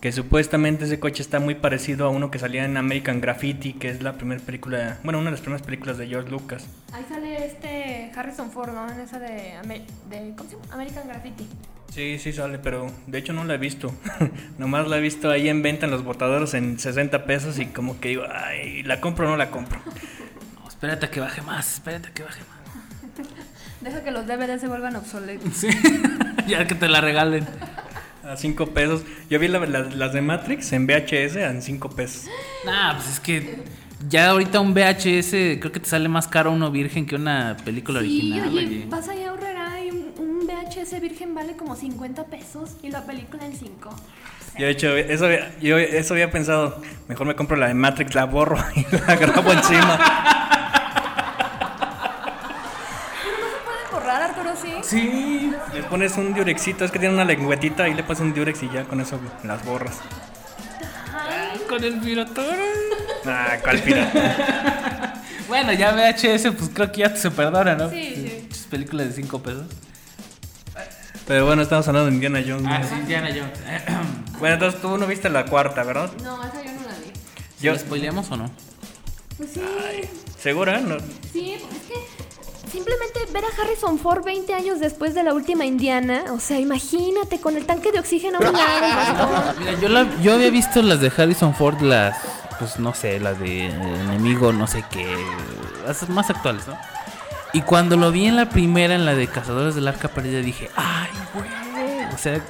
Que 0.00 0.12
supuestamente 0.12 0.84
ese 0.84 1.00
coche 1.00 1.22
está 1.22 1.40
muy 1.40 1.54
parecido 1.54 2.06
a 2.06 2.10
uno 2.10 2.30
que 2.30 2.38
salía 2.38 2.64
en 2.64 2.76
American 2.76 3.20
Graffiti, 3.20 3.72
que 3.72 3.88
es 3.88 4.02
la 4.02 4.12
primera 4.12 4.40
película, 4.42 4.98
bueno, 5.02 5.18
una 5.18 5.26
de 5.26 5.32
las 5.32 5.40
primeras 5.40 5.64
películas 5.66 5.98
de 5.98 6.06
George 6.06 6.30
Lucas. 6.30 6.66
Ahí 6.92 7.04
sale 7.08 7.46
este 7.46 8.12
Harrison 8.14 8.50
Ford, 8.52 8.72
¿no? 8.72 8.88
En 8.90 9.00
esa 9.00 9.18
de, 9.18 9.54
Amer- 9.56 9.86
de 10.10 10.34
¿cómo 10.36 10.48
se 10.50 10.56
llama? 10.56 10.74
American 10.74 11.08
Graffiti. 11.08 11.46
Sí, 11.92 12.18
sí 12.18 12.32
sale, 12.32 12.58
pero 12.58 12.90
de 13.06 13.18
hecho 13.18 13.32
no 13.32 13.44
la 13.44 13.54
he 13.54 13.58
visto. 13.58 13.92
Nomás 14.58 14.86
la 14.86 14.98
he 14.98 15.00
visto 15.00 15.30
ahí 15.30 15.48
en 15.48 15.62
venta 15.62 15.86
en 15.86 15.92
los 15.92 16.04
botadores 16.04 16.52
en 16.54 16.78
60 16.78 17.24
pesos 17.24 17.58
y 17.58 17.66
como 17.66 17.98
que 17.98 18.10
digo, 18.10 18.24
ay, 18.30 18.82
¿la 18.82 19.00
compro 19.00 19.26
o 19.26 19.30
no 19.30 19.36
la 19.36 19.50
compro? 19.50 19.80
No, 20.60 20.68
espérate 20.68 21.06
a 21.06 21.10
que 21.10 21.20
baje 21.20 21.40
más, 21.40 21.74
espérate 21.74 22.08
a 22.08 22.12
que 22.12 22.22
baje 22.22 22.40
más. 22.42 23.26
Deja 23.80 24.04
que 24.04 24.10
los 24.10 24.26
DVDs 24.26 24.60
se 24.60 24.68
vuelvan 24.68 24.94
obsoletos. 24.96 25.54
Sí, 25.54 25.68
ya 26.46 26.66
que 26.66 26.74
te 26.74 26.86
la 26.88 27.00
regalen. 27.00 27.46
A 28.28 28.36
5 28.36 28.66
pesos. 28.68 29.02
Yo 29.30 29.38
vi 29.38 29.48
la- 29.48 29.60
la- 29.66 29.82
las 29.82 30.12
de 30.12 30.20
Matrix 30.22 30.72
en 30.72 30.86
VHS 30.86 31.36
en 31.36 31.62
5 31.62 31.88
pesos. 31.90 32.24
Nah, 32.64 32.94
pues 32.94 33.08
es 33.08 33.20
que 33.20 33.62
ya 34.08 34.30
ahorita 34.30 34.60
un 34.60 34.74
VHS 34.74 35.58
creo 35.60 35.72
que 35.72 35.80
te 35.80 35.88
sale 35.88 36.08
más 36.08 36.26
caro 36.28 36.50
uno 36.52 36.70
virgen 36.70 37.06
que 37.06 37.14
una 37.16 37.56
película 37.64 38.00
Sí, 38.00 38.06
original. 38.32 38.48
oye, 38.50 38.66
oye. 38.66 38.86
vas 38.88 39.08
allá 39.08 39.30
a 39.30 39.32
Horrera 39.32 39.84
y 39.84 39.90
un, 39.90 40.12
un 40.18 40.46
VHS 40.46 41.00
virgen 41.00 41.34
vale 41.34 41.56
como 41.56 41.76
50 41.76 42.24
pesos 42.26 42.76
y 42.82 42.90
la 42.90 43.02
película 43.06 43.46
en 43.46 43.54
5. 43.56 43.90
Yo 44.58 44.64
de 44.64 44.70
hecho, 44.72 44.96
eso, 44.96 45.26
había- 45.26 45.54
yo 45.60 45.76
eso 45.78 46.14
había 46.14 46.30
pensado, 46.30 46.80
mejor 47.08 47.26
me 47.26 47.34
compro 47.36 47.56
la 47.58 47.68
de 47.68 47.74
Matrix, 47.74 48.14
la 48.14 48.24
borro 48.24 48.56
y 48.74 48.86
la 49.06 49.14
grabo 49.16 49.52
encima. 49.52 49.98
Sí? 54.86 55.52
Le 55.74 55.82
pones 55.84 56.16
un 56.16 56.34
diurexito, 56.34 56.84
es 56.84 56.90
que 56.90 56.98
tiene 56.98 57.14
una 57.14 57.24
lengüetita 57.24 57.88
y 57.88 57.94
le 57.94 58.02
pones 58.02 58.20
un 58.20 58.32
diurex 58.32 58.62
y 58.62 58.70
ya 58.70 58.84
con 58.84 59.00
eso 59.00 59.18
las 59.44 59.64
borras. 59.64 59.98
Con 61.68 61.82
el 61.82 62.00
pirotón. 62.00 62.56
Ah, 63.24 63.56
¿cuál 63.62 63.80
pirata? 63.80 65.12
Bueno, 65.48 65.72
ya 65.72 65.92
VHS, 65.92 66.52
pues 66.56 66.70
creo 66.74 66.90
que 66.90 67.00
ya 67.02 67.14
se 67.14 67.30
perdona, 67.30 67.76
¿no? 67.76 67.88
Sí, 67.88 68.48
sí. 68.50 68.66
Películas 68.68 69.06
de 69.06 69.22
5 69.22 69.42
pesos. 69.42 69.66
Pero 71.26 71.46
bueno, 71.46 71.62
estamos 71.62 71.86
hablando 71.86 72.08
de 72.08 72.14
Indiana 72.14 72.42
Jones. 72.44 72.62
¿no? 72.62 72.72
Ah, 72.72 72.82
sí, 72.82 72.94
Indiana 72.96 73.28
Jones. 73.28 73.58
Bueno, 74.38 74.54
entonces 74.54 74.82
tú 74.82 74.98
no 74.98 75.06
viste 75.06 75.30
la 75.30 75.46
cuarta, 75.46 75.82
¿verdad? 75.82 76.10
No, 76.22 76.44
esa 76.44 76.62
yo 76.62 76.72
no 76.72 76.82
la 76.82 76.98
vi. 76.98 77.10
¿Yo... 77.58 77.72
¿Lo 77.72 77.78
spoileamos 77.78 78.30
o 78.30 78.36
no? 78.36 78.50
Pues 79.38 79.50
sí, 79.54 79.62
¿Segura? 80.38 80.78
No. 80.80 80.98
sí, 81.32 81.54
es 81.54 81.62
que 81.62 82.15
simplemente 82.76 83.20
ver 83.32 83.42
a 83.44 83.62
Harrison 83.62 83.98
Ford 83.98 84.22
20 84.24 84.52
años 84.54 84.80
después 84.80 85.14
de 85.14 85.22
la 85.22 85.32
última 85.32 85.64
Indiana, 85.64 86.24
o 86.30 86.38
sea, 86.40 86.60
imagínate 86.60 87.40
con 87.40 87.56
el 87.56 87.64
tanque 87.64 87.90
de 87.90 87.98
oxígeno 88.00 88.38
a 88.38 88.40
un 88.48 88.52
lado, 88.52 88.86
el 88.86 88.94
bastón. 88.96 89.54
Mira, 89.60 89.72
yo, 89.80 89.88
la- 89.88 90.20
yo 90.20 90.34
había 90.34 90.50
visto 90.50 90.82
las 90.82 91.00
de 91.00 91.10
Harrison 91.16 91.54
Ford, 91.54 91.80
las, 91.80 92.18
pues 92.58 92.78
no 92.78 92.92
sé, 92.94 93.18
las 93.18 93.38
de 93.38 93.66
enemigo, 93.66 94.52
no 94.52 94.66
sé 94.66 94.84
qué, 94.90 95.06
las 95.86 96.06
más 96.10 96.28
actuales, 96.28 96.66
¿no? 96.68 96.76
Y 97.54 97.62
cuando 97.62 97.96
lo 97.96 98.12
vi 98.12 98.26
en 98.26 98.36
la 98.36 98.50
primera, 98.50 98.94
en 98.94 99.06
la 99.06 99.14
de 99.14 99.26
Cazadores 99.26 99.74
del 99.74 99.88
Arca 99.88 100.08
Perdida, 100.08 100.40
dije, 100.40 100.70
ay, 100.76 101.08
güey. 101.32 101.48
O 102.14 102.18
sea. 102.18 102.40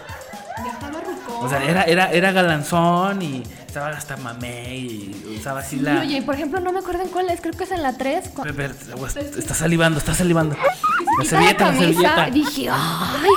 O 1.41 1.49
sea 1.49 1.63
era, 1.65 1.83
era, 1.85 2.11
era 2.13 2.33
galanzón 2.33 3.21
y 3.23 3.43
estaba 3.67 3.89
hasta 3.89 4.17
mamé 4.17 4.77
y 4.77 5.37
usaba 5.39 5.61
así 5.61 5.77
Sí, 5.77 5.83
la... 5.83 6.01
Oye, 6.01 6.19
y 6.19 6.21
por 6.23 6.35
ejemplo, 6.35 6.61
no 6.61 6.73
me 6.73 6.79
acuerdo 6.81 7.03
en 7.03 7.09
cuál 7.11 7.29
es, 7.31 7.41
creo 7.41 7.53
que 7.55 7.65
es 7.65 7.71
en 7.73 7.83
la 7.83 7.97
3. 7.97 8.29
cu- 8.31 8.45
espera, 8.45 8.75
güey, 8.97 9.13
está 9.39 9.55
salivando, 9.55 9.99
está 9.99 10.15
salivando. 10.15 10.57
La 11.19 11.25
servilleta, 11.25 11.73
la 11.73 11.79
servilleta. 11.79 12.27
Dije, 12.31 12.69
ay, 12.71 13.31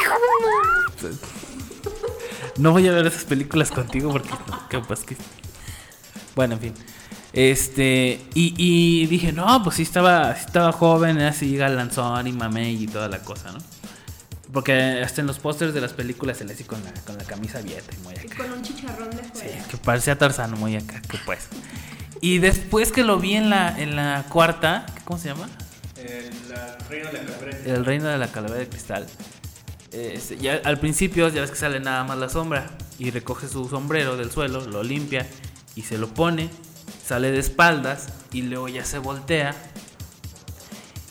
No 2.57 2.71
voy 2.73 2.87
a 2.87 2.91
ver 2.91 3.07
esas 3.07 3.23
películas 3.23 3.71
contigo 3.71 4.11
porque 4.11 4.29
que, 4.69 4.79
pues, 4.79 5.01
que- 5.01 5.15
Bueno, 6.35 6.55
en 6.55 6.59
fin. 6.59 6.73
Este, 7.31 8.19
y, 8.33 8.53
y 8.57 9.05
dije, 9.07 9.31
no, 9.31 9.63
pues 9.63 9.77
sí 9.77 9.83
estaba, 9.83 10.35
sí 10.35 10.43
estaba 10.45 10.71
joven, 10.71 11.17
era 11.19 11.29
así 11.29 11.55
galanzón 11.55 12.27
y 12.27 12.31
mamey 12.33 12.83
y 12.83 12.87
toda 12.87 13.07
la 13.07 13.19
cosa, 13.19 13.51
¿no? 13.51 13.59
Porque 14.51 15.01
hasta 15.03 15.21
en 15.21 15.27
los 15.27 15.37
pósters 15.39 15.73
de 15.75 15.81
las 15.81 15.93
películas 15.93 16.37
se 16.37 16.45
le 16.45 16.53
hace 16.53 16.65
con 16.65 16.83
la, 16.83 16.91
con 17.05 17.17
la 17.17 17.23
camisa 17.23 17.59
abierta 17.59 17.95
y 17.95 17.99
muy 18.03 18.13
Y 18.15 18.17
acá. 18.17 18.37
con 18.37 18.51
un 18.51 18.61
chicharrón 18.63 19.09
de 19.11 19.23
Sí, 19.23 19.29
fuera. 19.33 19.63
que 19.69 19.77
parecía 19.77 20.17
Tarzán 20.17 20.51
muy 20.59 20.75
acá, 20.75 21.01
que 21.01 21.17
pues. 21.25 21.47
Y 22.21 22.39
después 22.39 22.91
que 22.91 23.03
lo 23.03 23.19
vi 23.19 23.35
en 23.35 23.49
la, 23.51 23.79
en 23.79 23.95
la 23.95 24.25
cuarta, 24.29 24.85
¿cómo 25.05 25.19
se 25.19 25.29
llama? 25.29 25.47
la 26.49 26.77
reina 26.89 27.11
de 27.11 27.23
la 27.23 27.31
cabrera. 27.33 27.57
El 27.65 27.85
reino 27.85 28.07
de 28.07 28.17
la 28.17 28.31
calavera 28.31 28.59
de 28.61 28.69
cristal. 28.69 29.05
Eh, 29.91 30.19
ya, 30.39 30.61
al 30.63 30.79
principio 30.79 31.27
ya 31.29 31.41
ves 31.41 31.51
que 31.51 31.57
sale 31.57 31.79
nada 31.79 32.03
más 32.03 32.17
la 32.17 32.29
sombra 32.29 32.69
y 32.97 33.11
recoge 33.11 33.47
su 33.47 33.67
sombrero 33.69 34.17
del 34.17 34.31
suelo, 34.31 34.65
lo 34.65 34.81
limpia 34.83 35.27
y 35.75 35.81
se 35.83 35.97
lo 35.97 36.07
pone, 36.13 36.49
sale 37.05 37.31
de 37.31 37.39
espaldas 37.39 38.07
y 38.31 38.41
luego 38.43 38.67
ya 38.67 38.85
se 38.85 38.97
voltea 38.99 39.53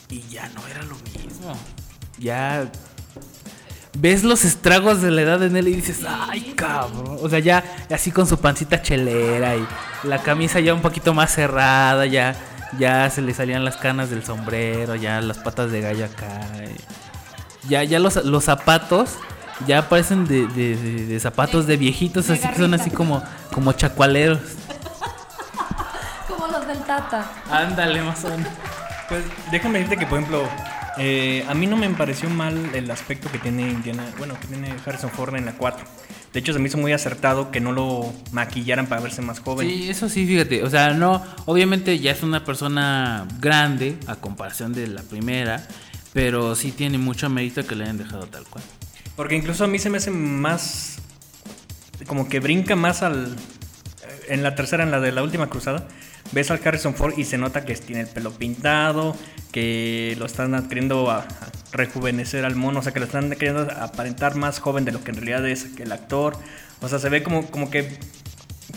y 0.09 0.21
ya 0.29 0.49
no 0.49 0.65
era 0.67 0.83
lo 0.83 0.95
mismo. 1.17 1.57
Ya 2.17 2.69
ves 3.93 4.23
los 4.23 4.45
estragos 4.45 5.01
de 5.01 5.11
la 5.11 5.21
edad 5.21 5.43
en 5.43 5.55
él 5.57 5.67
y 5.67 5.75
dices, 5.75 6.01
ay 6.07 6.53
cabrón. 6.55 7.17
O 7.21 7.29
sea, 7.29 7.39
ya 7.39 7.63
así 7.93 8.11
con 8.11 8.27
su 8.27 8.37
pancita 8.39 8.81
chelera 8.81 9.55
y 9.55 9.65
la 10.03 10.19
camisa 10.21 10.59
ya 10.59 10.73
un 10.73 10.81
poquito 10.81 11.13
más 11.13 11.31
cerrada, 11.33 12.05
ya, 12.05 12.35
ya 12.77 13.09
se 13.09 13.21
le 13.21 13.33
salían 13.33 13.65
las 13.65 13.77
canas 13.77 14.09
del 14.09 14.23
sombrero, 14.23 14.95
ya 14.95 15.21
las 15.21 15.37
patas 15.39 15.71
de 15.71 15.81
gallo 15.81 16.05
acá. 16.05 16.39
y 17.63 17.67
Ya, 17.69 17.83
ya 17.83 17.99
los, 17.99 18.15
los 18.25 18.43
zapatos 18.43 19.15
ya 19.67 19.89
parecen 19.89 20.25
de, 20.25 20.47
de- 20.47 20.75
de- 20.77 21.05
de 21.07 21.19
zapatos 21.19 21.67
de 21.67 21.75
viejitos, 21.75 22.27
de 22.27 22.35
así 22.35 22.47
que 22.47 22.55
son 22.55 22.73
así 22.73 22.89
como, 22.91 23.21
como 23.53 23.73
chacualeros. 23.73 24.39
Como 26.27 26.47
los 26.47 26.65
del 26.67 26.77
Tata. 26.79 27.25
Ándale, 27.51 28.01
más 28.01 28.23
o 28.23 28.29
menos. 28.29 28.47
Pues 29.09 29.23
déjame 29.51 29.79
decirte 29.79 29.97
que, 29.97 30.05
por 30.05 30.19
ejemplo, 30.19 30.47
eh, 30.97 31.45
a 31.47 31.53
mí 31.53 31.67
no 31.67 31.77
me 31.77 31.89
pareció 31.89 32.29
mal 32.29 32.71
el 32.73 32.89
aspecto 32.91 33.31
que 33.31 33.37
tiene 33.39 33.69
Indiana, 33.69 34.05
bueno, 34.17 34.39
que 34.39 34.47
tiene 34.47 34.73
Harrison 34.85 35.09
Ford 35.09 35.35
en 35.35 35.45
la 35.45 35.53
4. 35.53 35.85
De 36.33 36.39
hecho, 36.39 36.53
se 36.53 36.59
me 36.59 36.67
hizo 36.67 36.77
muy 36.77 36.93
acertado 36.93 37.49
que 37.49 37.59
no 37.59 37.71
lo 37.71 38.13
maquillaran 38.31 38.87
para 38.87 39.01
verse 39.01 39.21
más 39.21 39.39
joven. 39.39 39.67
Sí, 39.67 39.89
eso 39.89 40.09
sí, 40.09 40.27
fíjate. 40.27 40.63
O 40.63 40.69
sea, 40.69 40.91
no, 40.93 41.23
obviamente 41.45 41.97
ya 41.99 42.11
es 42.11 42.21
una 42.21 42.43
persona 42.45 43.27
grande 43.39 43.97
a 44.05 44.15
comparación 44.15 44.73
de 44.73 44.87
la 44.87 45.01
primera, 45.01 45.67
pero 46.13 46.55
sí 46.55 46.71
tiene 46.71 46.99
mucho 46.99 47.29
mérito 47.29 47.65
que 47.65 47.75
le 47.75 47.85
hayan 47.85 47.97
dejado 47.97 48.27
tal 48.27 48.43
cual. 48.45 48.63
Porque 49.15 49.35
incluso 49.35 49.63
a 49.63 49.67
mí 49.67 49.79
se 49.79 49.89
me 49.89 49.97
hace 49.97 50.11
más. 50.11 50.99
Como 52.05 52.29
que 52.29 52.39
brinca 52.39 52.75
más 52.75 53.01
al. 53.01 53.35
En 54.27 54.43
la 54.43 54.53
tercera, 54.53 54.83
en 54.83 54.91
la 54.91 54.99
de 54.99 55.11
la 55.11 55.23
última 55.23 55.47
cruzada. 55.47 55.87
Ves 56.31 56.51
al 56.51 56.59
Harrison 56.63 56.93
Ford 56.93 57.13
y 57.17 57.23
se 57.25 57.37
nota 57.37 57.65
que 57.65 57.75
tiene 57.75 58.01
el 58.01 58.07
pelo 58.07 58.31
pintado, 58.31 59.15
que 59.51 60.15
lo 60.19 60.25
están 60.25 60.67
queriendo 60.67 61.09
a- 61.11 61.19
a 61.19 61.27
rejuvenecer 61.71 62.45
al 62.45 62.55
mono, 62.55 62.79
o 62.79 62.83
sea, 62.83 62.91
que 62.91 62.99
lo 62.99 63.05
están 63.05 63.29
queriendo 63.31 63.61
aparentar 63.79 64.35
más 64.35 64.59
joven 64.59 64.85
de 64.85 64.91
lo 64.91 65.03
que 65.03 65.11
en 65.11 65.17
realidad 65.17 65.47
es 65.47 65.63
que 65.65 65.83
el 65.83 65.91
actor. 65.91 66.37
O 66.81 66.87
sea, 66.89 66.99
se 66.99 67.09
ve 67.09 67.23
como, 67.23 67.45
como 67.51 67.69
que 67.69 67.97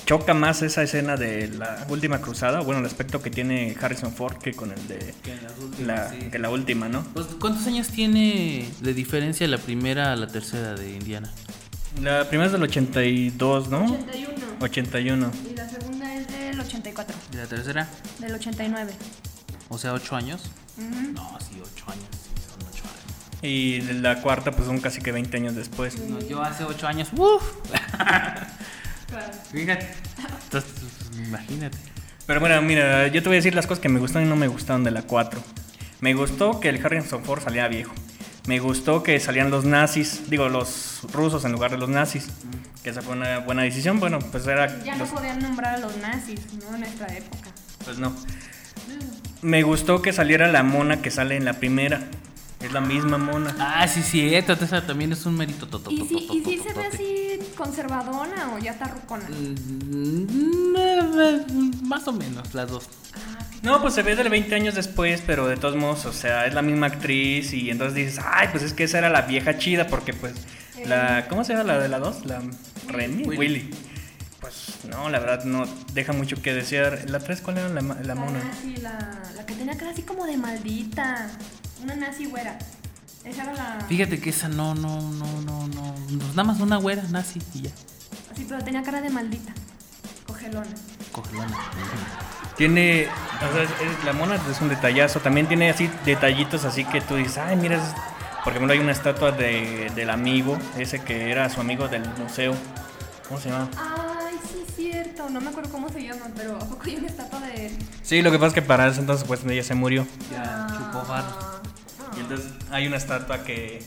choca 0.06 0.34
más 0.34 0.62
esa 0.62 0.82
escena 0.82 1.16
de 1.16 1.48
la 1.48 1.86
última 1.88 2.20
cruzada, 2.20 2.60
bueno, 2.60 2.80
el 2.80 2.86
aspecto 2.86 3.22
que 3.22 3.30
tiene 3.30 3.76
Harrison 3.80 4.12
Ford 4.12 4.36
que 4.38 4.52
con 4.52 4.72
el 4.72 4.88
de 4.88 5.14
Que 5.22 5.32
en 5.32 5.42
las 5.44 5.58
últimas, 5.58 5.86
la, 5.86 6.10
sí. 6.10 6.16
que 6.30 6.38
la 6.38 6.50
última, 6.50 6.88
¿no? 6.88 7.04
Pues, 7.14 7.26
¿Cuántos 7.40 7.66
años 7.66 7.88
tiene 7.88 8.68
de 8.80 8.94
diferencia 8.94 9.46
la 9.46 9.58
primera 9.58 10.12
a 10.12 10.16
la 10.16 10.26
tercera 10.26 10.74
de 10.74 10.90
Indiana? 10.92 11.30
La 12.02 12.26
primera 12.28 12.46
es 12.46 12.52
del 12.52 12.62
82, 12.62 13.68
¿no? 13.68 13.84
81. 13.84 14.32
81. 14.60 15.30
La 17.42 17.48
tercera? 17.48 17.88
Del 18.18 18.34
89. 18.34 18.92
O 19.68 19.78
sea, 19.78 19.92
ocho 19.92 20.14
años. 20.14 20.50
No, 20.76 21.38
sí, 21.40 21.60
ocho 21.60 21.84
años. 21.88 22.06
Sí, 22.12 22.42
son 22.48 22.68
ocho 22.68 22.84
años. 22.84 23.42
Y 23.42 23.80
la 24.00 24.22
cuarta, 24.22 24.52
pues 24.52 24.66
son 24.66 24.80
casi 24.80 25.00
que 25.00 25.10
20 25.10 25.36
años 25.36 25.56
después. 25.56 25.98
No, 25.98 26.20
yo 26.20 26.42
hace 26.42 26.64
ocho 26.64 26.86
años. 26.86 27.08
¡Uf! 27.16 27.42
Fíjate. 29.50 29.88
Entonces, 30.44 30.70
pues, 30.80 31.26
imagínate. 31.26 31.78
Pero 32.26 32.38
bueno, 32.38 32.62
mira, 32.62 33.08
yo 33.08 33.22
te 33.22 33.28
voy 33.28 33.36
a 33.36 33.38
decir 33.38 33.54
las 33.54 33.66
cosas 33.66 33.82
que 33.82 33.88
me 33.88 33.98
gustaron 33.98 34.28
y 34.28 34.30
no 34.30 34.36
me 34.36 34.46
gustaron 34.46 34.84
de 34.84 34.92
la 34.92 35.02
4. 35.02 35.42
Me 36.00 36.14
gustó 36.14 36.60
que 36.60 36.68
el 36.68 36.84
Harrison 36.84 37.24
Ford 37.24 37.42
salía 37.42 37.66
viejo. 37.68 37.92
Me 38.46 38.58
gustó 38.58 39.02
que 39.04 39.20
salían 39.20 39.50
los 39.50 39.64
nazis, 39.64 40.28
digo, 40.28 40.48
los 40.48 41.00
rusos 41.12 41.44
en 41.44 41.52
lugar 41.52 41.70
de 41.70 41.78
los 41.78 41.88
nazis. 41.88 42.26
Que 42.82 42.90
esa 42.90 43.00
fue 43.00 43.14
una 43.14 43.38
buena 43.38 43.62
decisión. 43.62 44.00
Bueno, 44.00 44.18
pues 44.18 44.46
era. 44.46 44.82
Ya 44.82 44.96
no 44.96 45.04
podían 45.06 45.38
nombrar 45.38 45.76
a 45.76 45.78
los 45.78 45.96
nazis, 45.98 46.40
¿no? 46.60 46.74
En 46.74 46.80
nuestra 46.80 47.06
época. 47.16 47.50
Pues 47.84 47.98
no. 47.98 48.12
Me 49.42 49.62
gustó 49.62 50.02
que 50.02 50.12
saliera 50.12 50.48
la 50.50 50.62
mona 50.64 51.00
que 51.02 51.10
sale 51.10 51.36
en 51.36 51.44
la 51.44 51.54
primera. 51.54 52.08
Es 52.60 52.72
la 52.72 52.80
misma 52.80 53.18
mona. 53.18 53.54
Ah, 53.58 53.86
sí, 53.88 54.02
cierto. 54.02 54.52
Esa 54.54 54.84
también 54.86 55.12
es 55.12 55.24
un 55.26 55.36
mérito. 55.36 55.66
to- 55.68 55.80
to- 55.80 55.90
¿Y 55.90 55.98
si, 56.06 56.14
y 56.32 56.44
si 56.44 56.58
se 56.58 56.72
ve 56.74 56.86
así 56.86 57.38
conservadona 57.56 58.52
o 58.54 58.58
ya 58.58 58.72
está 58.72 58.86
rucona? 58.86 59.24
Mm, 59.28 60.76
eh, 60.76 61.00
eh, 61.16 61.70
Más 61.82 62.06
o 62.08 62.12
menos, 62.12 62.54
las 62.54 62.70
dos. 62.70 62.88
No, 63.62 63.80
pues 63.80 63.94
se 63.94 64.02
ve 64.02 64.16
de 64.16 64.28
20 64.28 64.54
años 64.54 64.74
después, 64.74 65.22
pero 65.24 65.46
de 65.46 65.56
todos 65.56 65.76
modos, 65.76 66.04
o 66.06 66.12
sea, 66.12 66.46
es 66.46 66.54
la 66.54 66.62
misma 66.62 66.86
actriz 66.88 67.52
y 67.52 67.70
entonces 67.70 67.94
dices, 67.94 68.20
ay, 68.24 68.48
pues 68.50 68.62
es 68.64 68.72
que 68.72 68.84
esa 68.84 68.98
era 68.98 69.08
la 69.08 69.22
vieja 69.22 69.56
chida 69.56 69.86
porque 69.86 70.12
pues 70.12 70.34
la, 70.84 71.26
¿cómo 71.28 71.44
se 71.44 71.52
llama 71.52 71.64
la 71.72 71.78
de 71.78 71.88
la 71.88 71.98
dos? 72.00 72.26
La 72.26 72.42
Remy, 72.88 73.22
Willy. 73.24 73.38
Willy. 73.38 73.70
Pues 74.40 74.78
no, 74.90 75.08
la 75.08 75.20
verdad 75.20 75.44
no 75.44 75.64
deja 75.92 76.12
mucho 76.12 76.42
que 76.42 76.52
desear. 76.52 77.04
¿La 77.08 77.20
3 77.20 77.40
cuál 77.42 77.58
era 77.58 77.68
la, 77.68 77.80
la 77.80 77.94
La 78.02 78.14
mona? 78.16 78.42
nazi, 78.42 78.76
la, 78.78 79.22
la 79.36 79.46
que 79.46 79.54
tenía 79.54 79.76
cara 79.76 79.92
así 79.92 80.02
como 80.02 80.26
de 80.26 80.36
maldita. 80.36 81.30
Una 81.84 81.94
nazi 81.94 82.24
güera. 82.24 82.58
Esa 83.22 83.44
era 83.44 83.52
la. 83.54 83.84
Fíjate 83.88 84.20
que 84.20 84.30
esa 84.30 84.48
no, 84.48 84.74
no, 84.74 85.00
no, 85.12 85.40
no, 85.42 85.68
no. 85.68 85.94
Pues 86.08 86.30
nada 86.30 86.42
más 86.42 86.58
una 86.58 86.78
güera, 86.78 87.04
nazi 87.10 87.38
y 87.54 87.62
ya. 87.62 87.70
Así, 88.32 88.44
pero 88.48 88.60
tenía 88.64 88.82
cara 88.82 89.00
de 89.00 89.10
maldita. 89.10 89.52
Cogelona. 90.26 90.66
Cogelona. 91.12 91.56
Tiene, 92.56 93.08
o 93.36 93.52
sea, 93.52 93.62
es- 93.62 93.70
es- 93.70 94.04
la 94.04 94.12
mona 94.12 94.36
es 94.50 94.60
un 94.60 94.68
detallazo, 94.68 95.20
también 95.20 95.46
tiene 95.48 95.70
así 95.70 95.90
detallitos 96.04 96.64
así 96.64 96.84
que 96.84 97.00
tú 97.00 97.16
dices, 97.16 97.38
ay, 97.38 97.56
mira, 97.56 97.80
por 98.44 98.52
ejemplo 98.52 98.72
hay 98.72 98.78
una 98.78 98.92
estatua 98.92 99.32
de, 99.32 99.90
del 99.94 100.10
amigo, 100.10 100.58
ese 100.78 101.00
que 101.02 101.30
era 101.30 101.48
su 101.48 101.60
amigo 101.60 101.88
del 101.88 102.02
museo. 102.18 102.54
¿Cómo 103.28 103.40
se 103.40 103.48
llama? 103.48 103.68
Ay, 103.78 104.36
sí, 104.50 104.64
es 104.68 104.74
cierto. 104.76 105.30
No 105.30 105.40
me 105.40 105.48
acuerdo 105.48 105.70
cómo 105.70 105.88
se 105.88 106.02
llama, 106.02 106.26
pero 106.36 106.56
¿a 106.56 106.58
poco 106.58 106.82
hay 106.84 106.96
una 106.96 107.06
estatua 107.08 107.40
de 107.40 107.66
él? 107.68 107.78
Sí, 108.02 108.20
lo 108.20 108.30
que 108.30 108.36
pasa 108.38 108.48
es 108.48 108.54
que 108.54 108.62
para 108.62 108.86
ese 108.88 109.00
entonces 109.00 109.26
pues 109.26 109.40
ella 109.46 109.62
se 109.62 109.74
murió. 109.74 110.06
Ya 110.30 110.66
chupó 110.76 111.02
barro. 111.08 111.62
Y 112.16 112.20
entonces 112.20 112.52
hay 112.70 112.86
una 112.86 112.96
estatua 112.98 113.42
que, 113.44 113.82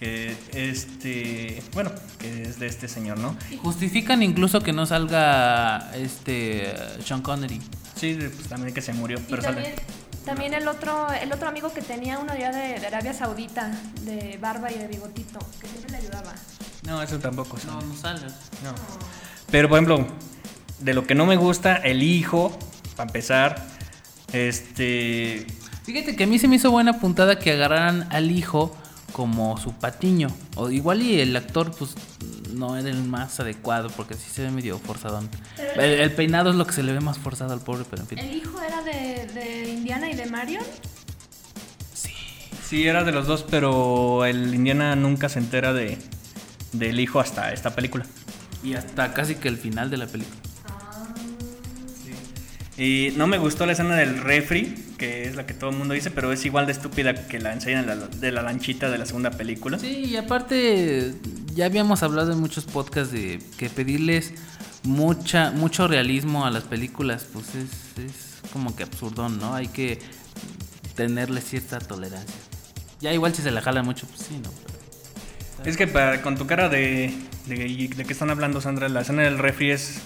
que 0.00 0.34
este, 0.54 1.62
bueno, 1.74 1.92
que 2.18 2.42
es 2.44 2.58
de 2.58 2.66
este 2.66 2.88
señor, 2.88 3.18
¿no? 3.18 3.36
Justifican 3.62 4.22
incluso 4.22 4.62
que 4.62 4.72
no 4.72 4.86
salga 4.86 5.90
este 5.94 6.74
Sean 7.04 7.20
Connery. 7.20 7.60
Sí, 7.94 8.16
pues 8.18 8.48
también 8.48 8.72
que 8.72 8.80
se 8.80 8.94
murió, 8.94 9.18
pero 9.28 9.42
también, 9.42 9.74
sale. 9.74 9.82
también 10.24 10.54
el 10.54 10.66
otro 10.66 11.06
el 11.12 11.30
otro 11.32 11.48
amigo 11.48 11.70
que 11.74 11.82
tenía 11.82 12.18
uno 12.18 12.34
ya 12.36 12.50
de, 12.50 12.80
de 12.80 12.86
Arabia 12.86 13.12
Saudita, 13.12 13.70
de 14.00 14.38
barba 14.40 14.72
y 14.72 14.78
de 14.78 14.88
bigotito, 14.88 15.38
que 15.60 15.68
siempre 15.68 15.90
le 15.90 15.96
ayudaba. 15.98 16.32
No, 16.86 17.02
eso 17.02 17.18
tampoco 17.18 17.58
No, 17.66 17.80
sale. 17.80 17.86
no 17.86 17.94
sale. 17.94 18.20
No. 18.64 18.74
Pero 19.50 19.68
por 19.68 19.76
ejemplo, 19.78 20.06
de 20.78 20.94
lo 20.94 21.06
que 21.06 21.14
no 21.14 21.26
me 21.26 21.36
gusta, 21.36 21.76
el 21.76 22.02
hijo, 22.02 22.58
para 22.96 23.08
empezar, 23.08 23.66
este, 24.32 25.46
Fíjate 25.84 26.16
que 26.16 26.24
a 26.24 26.26
mí 26.26 26.38
se 26.38 26.48
me 26.48 26.56
hizo 26.56 26.70
buena 26.70 27.00
puntada 27.00 27.38
que 27.38 27.50
agarraran 27.52 28.06
al 28.10 28.30
hijo 28.30 28.74
como 29.12 29.58
su 29.58 29.72
patiño. 29.72 30.28
O 30.56 30.70
igual 30.70 31.02
y 31.02 31.20
el 31.20 31.34
actor, 31.36 31.72
pues, 31.76 31.94
no 32.52 32.76
era 32.76 32.88
el 32.88 33.02
más 33.04 33.40
adecuado 33.40 33.88
porque 33.90 34.14
sí 34.14 34.30
se 34.30 34.42
ve 34.42 34.50
medio 34.50 34.78
forzadón. 34.78 35.28
El, 35.76 35.80
el 36.00 36.12
peinado 36.12 36.50
es 36.50 36.56
lo 36.56 36.66
que 36.66 36.72
se 36.72 36.82
le 36.82 36.92
ve 36.92 37.00
más 37.00 37.18
forzado 37.18 37.52
al 37.52 37.60
pobre, 37.60 37.84
pero 37.88 38.02
en 38.02 38.08
fin. 38.08 38.18
El 38.18 38.36
hijo 38.36 38.60
era 38.60 38.82
de, 38.82 39.26
de 39.32 39.70
Indiana 39.70 40.10
y 40.10 40.14
de 40.14 40.26
Marion. 40.26 40.64
sí 42.64 42.86
era 42.86 43.04
de 43.04 43.12
los 43.12 43.26
dos, 43.26 43.44
pero 43.48 44.24
el 44.24 44.54
Indiana 44.54 44.94
nunca 44.96 45.28
se 45.28 45.38
entera 45.38 45.72
de 45.72 45.98
del 46.72 47.00
hijo 47.00 47.20
hasta 47.20 47.52
esta 47.52 47.74
película. 47.74 48.06
Y 48.62 48.74
hasta 48.74 49.14
casi 49.14 49.36
que 49.36 49.48
el 49.48 49.56
final 49.56 49.90
de 49.90 49.96
la 49.96 50.06
película. 50.06 50.36
Y 52.76 53.12
no 53.16 53.26
me 53.26 53.38
gustó 53.38 53.66
la 53.66 53.72
escena 53.72 53.94
del 53.96 54.18
refri, 54.18 54.74
que 55.00 55.26
es 55.26 55.34
la 55.34 55.46
que 55.46 55.54
todo 55.54 55.70
el 55.70 55.76
mundo 55.76 55.94
dice, 55.94 56.10
pero 56.10 56.30
es 56.30 56.44
igual 56.44 56.66
de 56.66 56.72
estúpida 56.72 57.14
que 57.26 57.40
la 57.40 57.54
enseñan 57.54 57.86
de 57.86 57.96
la, 57.96 58.06
de 58.06 58.32
la 58.32 58.42
lanchita 58.42 58.90
de 58.90 58.98
la 58.98 59.06
segunda 59.06 59.30
película. 59.30 59.78
Sí, 59.78 60.04
y 60.04 60.16
aparte 60.16 61.14
ya 61.54 61.64
habíamos 61.64 62.02
hablado 62.02 62.32
en 62.32 62.38
muchos 62.38 62.66
podcasts 62.66 63.10
de 63.10 63.40
que 63.56 63.70
pedirles 63.70 64.34
mucha 64.82 65.52
mucho 65.52 65.88
realismo 65.88 66.44
a 66.44 66.50
las 66.50 66.64
películas, 66.64 67.26
pues 67.32 67.46
es, 67.54 68.04
es 68.04 68.50
como 68.52 68.76
que 68.76 68.82
absurdón, 68.82 69.38
¿no? 69.38 69.54
Hay 69.54 69.68
que 69.68 69.98
tenerle 70.96 71.40
cierta 71.40 71.78
tolerancia. 71.78 72.36
Ya 73.00 73.14
igual 73.14 73.34
si 73.34 73.40
se 73.40 73.50
la 73.50 73.62
jalan 73.62 73.86
mucho, 73.86 74.06
pues 74.06 74.20
sí, 74.20 74.38
¿no? 74.38 74.50
Es 75.64 75.78
que 75.78 75.86
para, 75.86 76.20
con 76.20 76.36
tu 76.36 76.46
cara 76.46 76.68
de, 76.68 77.14
de, 77.46 77.56
de 77.56 78.04
qué 78.04 78.12
están 78.12 78.28
hablando, 78.28 78.60
Sandra, 78.60 78.90
la 78.90 79.00
escena 79.00 79.22
del 79.22 79.38
refri 79.38 79.70
es. 79.70 80.02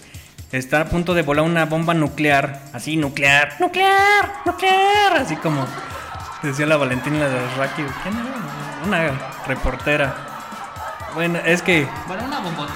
Está 0.54 0.82
a 0.82 0.84
punto 0.84 1.14
de 1.14 1.22
volar 1.22 1.44
una 1.44 1.64
bomba 1.64 1.94
nuclear. 1.94 2.60
Así, 2.72 2.96
nuclear. 2.96 3.56
¡Nuclear! 3.58 4.34
¡Nuclear! 4.46 5.16
Así 5.16 5.34
como 5.34 5.66
decía 6.44 6.64
la 6.64 6.76
Valentina 6.76 7.28
de 7.28 7.56
Raki. 7.56 7.82
¿Quién 8.04 8.14
era? 8.14 8.86
Una 8.86 9.32
reportera. 9.48 10.14
Bueno, 11.12 11.40
es 11.44 11.60
que. 11.60 11.88
Bueno, 12.06 12.26
una 12.26 12.38
bomba. 12.38 12.68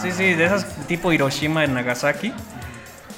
Sí, 0.00 0.12
sí, 0.12 0.32
de 0.32 0.46
esas 0.46 0.86
tipo 0.86 1.12
Hiroshima 1.12 1.62
en 1.64 1.74
Nagasaki. 1.74 2.32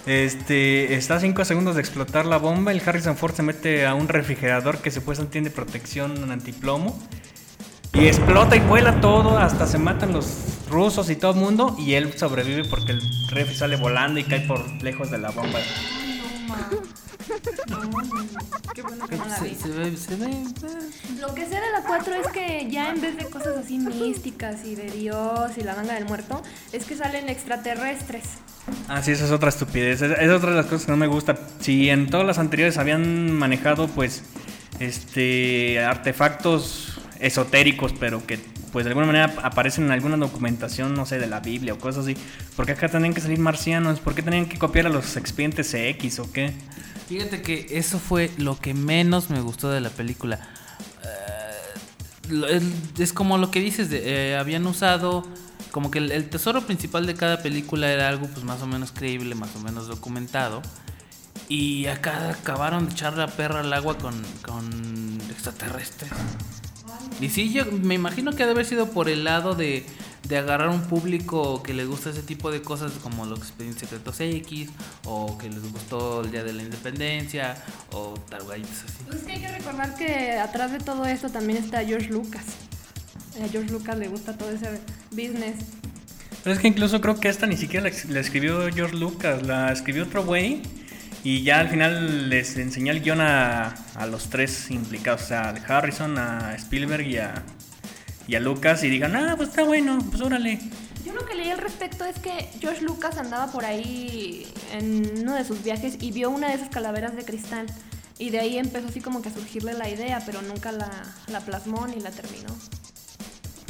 Este, 0.04 0.94
está 0.94 1.14
a 1.14 1.20
5 1.20 1.44
segundos 1.44 1.76
de 1.76 1.80
explotar 1.80 2.26
la 2.26 2.38
bomba. 2.38 2.72
El 2.72 2.82
Harrison 2.84 3.16
Ford 3.16 3.34
se 3.34 3.44
mete 3.44 3.86
a 3.86 3.94
un 3.94 4.08
refrigerador 4.08 4.78
que 4.78 4.90
supuestamente 4.90 5.34
tiene 5.34 5.50
protección 5.50 6.28
antiplomo. 6.32 6.98
Y 7.92 8.08
explota 8.08 8.56
y 8.56 8.60
vuela 8.60 9.00
todo. 9.00 9.38
Hasta 9.38 9.68
se 9.68 9.78
matan 9.78 10.12
los 10.12 10.51
rusos 10.72 11.08
y 11.10 11.16
todo 11.16 11.32
el 11.32 11.36
mundo. 11.38 11.76
Y 11.78 11.94
él 11.94 12.12
sobrevive 12.18 12.64
porque 12.64 12.92
el 12.92 13.02
refri 13.28 13.54
sale 13.54 13.76
volando 13.76 14.18
y 14.18 14.24
cae 14.24 14.40
por 14.40 14.60
lejos 14.82 15.10
de 15.10 15.18
la 15.18 15.30
bomba. 15.30 15.60
Qué 18.74 18.82
bueno 18.82 19.06
que 19.06 19.16
no 19.16 19.24
la 19.26 19.36
Se, 19.36 19.44
vi. 19.44 19.54
se 19.54 19.68
ve, 19.68 19.96
se 19.96 20.16
ve. 20.16 20.44
Lo 21.20 21.34
que 21.34 21.42
sé 21.42 21.54
de 21.54 21.70
la 21.72 21.82
4 21.86 22.14
es 22.14 22.28
que 22.28 22.68
ya 22.70 22.90
en 22.90 23.00
vez 23.00 23.16
de 23.16 23.26
cosas 23.26 23.56
así 23.58 23.78
místicas 23.78 24.64
y 24.64 24.74
de 24.74 24.90
Dios 24.90 25.52
y 25.56 25.62
la 25.62 25.76
manga 25.76 25.94
del 25.94 26.06
muerto, 26.06 26.42
es 26.72 26.84
que 26.84 26.96
salen 26.96 27.28
extraterrestres. 27.28 28.24
Ah, 28.88 29.02
sí, 29.02 29.12
esa 29.12 29.26
es 29.26 29.30
otra 29.30 29.50
estupidez. 29.50 30.02
Es, 30.02 30.18
es 30.18 30.30
otra 30.30 30.50
de 30.50 30.56
las 30.56 30.66
cosas 30.66 30.86
que 30.86 30.92
no 30.92 30.96
me 30.96 31.06
gusta. 31.06 31.38
Si 31.60 31.90
en 31.90 32.08
todas 32.08 32.26
las 32.26 32.38
anteriores 32.38 32.78
habían 32.78 33.32
manejado, 33.32 33.88
pues, 33.88 34.22
este, 34.80 35.80
artefactos 35.80 37.00
esotéricos, 37.20 37.92
pero 37.98 38.26
que, 38.26 38.40
pues, 38.72 38.84
de 38.84 38.90
alguna 38.90 39.06
manera 39.06 39.34
aparecen 39.42 39.84
en 39.84 39.92
alguna 39.92 40.16
documentación, 40.16 40.94
no 40.94 41.06
sé, 41.06 41.18
de 41.18 41.26
la 41.26 41.40
Biblia 41.40 41.74
o 41.74 41.78
cosas 41.78 42.04
así. 42.04 42.16
¿Por 42.56 42.66
qué 42.66 42.72
acá 42.72 42.88
tenían 42.88 43.14
que 43.14 43.20
salir 43.20 43.38
marcianos? 43.38 44.00
¿Por 44.00 44.14
qué 44.14 44.22
tenían 44.22 44.46
que 44.46 44.58
copiar 44.58 44.86
a 44.86 44.88
los 44.88 45.16
expedientes 45.16 45.72
X 45.74 46.18
o 46.18 46.32
qué? 46.32 46.52
Fíjate 47.08 47.42
que 47.42 47.66
eso 47.70 47.98
fue 47.98 48.30
lo 48.38 48.58
que 48.58 48.72
menos 48.74 49.28
me 49.28 49.40
gustó 49.40 49.70
de 49.70 49.80
la 49.80 49.90
película. 49.90 50.40
Eh, 52.30 52.60
es 52.98 53.12
como 53.12 53.36
lo 53.36 53.50
que 53.50 53.60
dices, 53.60 53.90
de, 53.90 54.30
eh, 54.30 54.36
habían 54.36 54.66
usado 54.66 55.26
como 55.70 55.90
que 55.90 55.98
el, 55.98 56.10
el 56.12 56.28
tesoro 56.28 56.62
principal 56.62 57.06
de 57.06 57.14
cada 57.14 57.42
película 57.42 57.90
era 57.90 58.08
algo 58.08 58.26
pues 58.28 58.44
más 58.44 58.62
o 58.62 58.66
menos 58.66 58.92
creíble, 58.92 59.34
más 59.34 59.54
o 59.56 59.60
menos 59.60 59.88
documentado. 59.88 60.62
Y 61.48 61.86
acá 61.86 62.30
acabaron 62.30 62.86
de 62.86 62.92
echar 62.92 63.16
la 63.16 63.26
perra 63.26 63.60
al 63.60 63.72
agua 63.72 63.98
con, 63.98 64.14
con 64.42 65.18
extraterrestres. 65.30 66.10
Y 67.22 67.28
sí, 67.28 67.52
yo 67.52 67.64
me 67.66 67.94
imagino 67.94 68.32
que 68.32 68.42
ha 68.42 68.46
de 68.46 68.52
haber 68.52 68.66
sido 68.66 68.90
por 68.90 69.08
el 69.08 69.22
lado 69.22 69.54
de, 69.54 69.86
de 70.28 70.38
agarrar 70.38 70.70
un 70.70 70.82
público 70.82 71.62
que 71.62 71.72
le 71.72 71.84
gusta 71.84 72.10
ese 72.10 72.22
tipo 72.22 72.50
de 72.50 72.62
cosas 72.62 72.90
como 73.00 73.26
los 73.26 73.38
Expedientes 73.38 73.80
Secretos 73.80 74.20
X 74.20 74.70
o 75.04 75.38
que 75.38 75.48
les 75.48 75.62
gustó 75.70 76.22
el 76.22 76.32
Día 76.32 76.42
de 76.42 76.52
la 76.52 76.64
Independencia 76.64 77.56
o 77.92 78.14
tarugaditos 78.28 78.84
así. 78.84 79.04
Pues 79.06 79.20
es 79.20 79.24
que 79.24 79.32
hay 79.34 79.40
que 79.40 79.52
recordar 79.52 79.94
que 79.94 80.32
atrás 80.32 80.72
de 80.72 80.80
todo 80.80 81.04
esto 81.04 81.30
también 81.30 81.62
está 81.62 81.84
George 81.84 82.08
Lucas. 82.08 82.44
A 83.40 83.48
George 83.48 83.70
Lucas 83.70 83.96
le 83.98 84.08
gusta 84.08 84.36
todo 84.36 84.50
ese 84.50 84.80
business. 85.12 85.54
Pero 86.42 86.56
es 86.56 86.60
que 86.60 86.66
incluso 86.66 87.00
creo 87.00 87.20
que 87.20 87.28
esta 87.28 87.46
ni 87.46 87.56
siquiera 87.56 87.88
la, 87.88 87.94
la 88.08 88.18
escribió 88.18 88.68
George 88.74 88.96
Lucas, 88.96 89.46
la 89.46 89.70
escribió 89.70 90.02
otro 90.02 90.24
güey. 90.24 90.60
Y 91.24 91.44
ya 91.44 91.60
al 91.60 91.68
final 91.68 92.28
les 92.28 92.56
enseñó 92.56 92.90
el 92.92 93.00
guion 93.00 93.20
a, 93.20 93.74
a 93.94 94.06
los 94.06 94.28
tres 94.28 94.70
implicados, 94.70 95.22
o 95.22 95.26
sea, 95.26 95.50
a 95.50 95.76
Harrison, 95.78 96.18
a 96.18 96.54
Spielberg 96.56 97.06
y 97.06 97.18
a, 97.18 97.44
y 98.26 98.34
a 98.34 98.40
Lucas. 98.40 98.82
Y 98.82 98.90
digan, 98.90 99.14
ah, 99.14 99.34
pues 99.36 99.50
está 99.50 99.62
bueno, 99.62 99.98
pues 100.10 100.20
órale. 100.20 100.58
Yo 101.04 101.12
lo 101.12 101.24
que 101.24 101.34
leí 101.34 101.50
al 101.50 101.58
respecto 101.58 102.04
es 102.04 102.18
que 102.18 102.48
George 102.60 102.82
Lucas 102.82 103.18
andaba 103.18 103.52
por 103.52 103.64
ahí 103.64 104.46
en 104.72 105.20
uno 105.20 105.34
de 105.34 105.44
sus 105.44 105.62
viajes 105.62 105.96
y 106.00 106.10
vio 106.12 106.30
una 106.30 106.48
de 106.48 106.54
esas 106.54 106.70
calaveras 106.70 107.14
de 107.14 107.24
cristal. 107.24 107.66
Y 108.18 108.30
de 108.30 108.40
ahí 108.40 108.58
empezó 108.58 108.88
así 108.88 109.00
como 109.00 109.22
que 109.22 109.28
a 109.28 109.32
surgirle 109.32 109.74
la 109.74 109.88
idea, 109.88 110.22
pero 110.24 110.42
nunca 110.42 110.70
la, 110.70 110.90
la 111.28 111.40
plasmó 111.40 111.86
ni 111.86 112.00
la 112.00 112.10
terminó. 112.10 112.54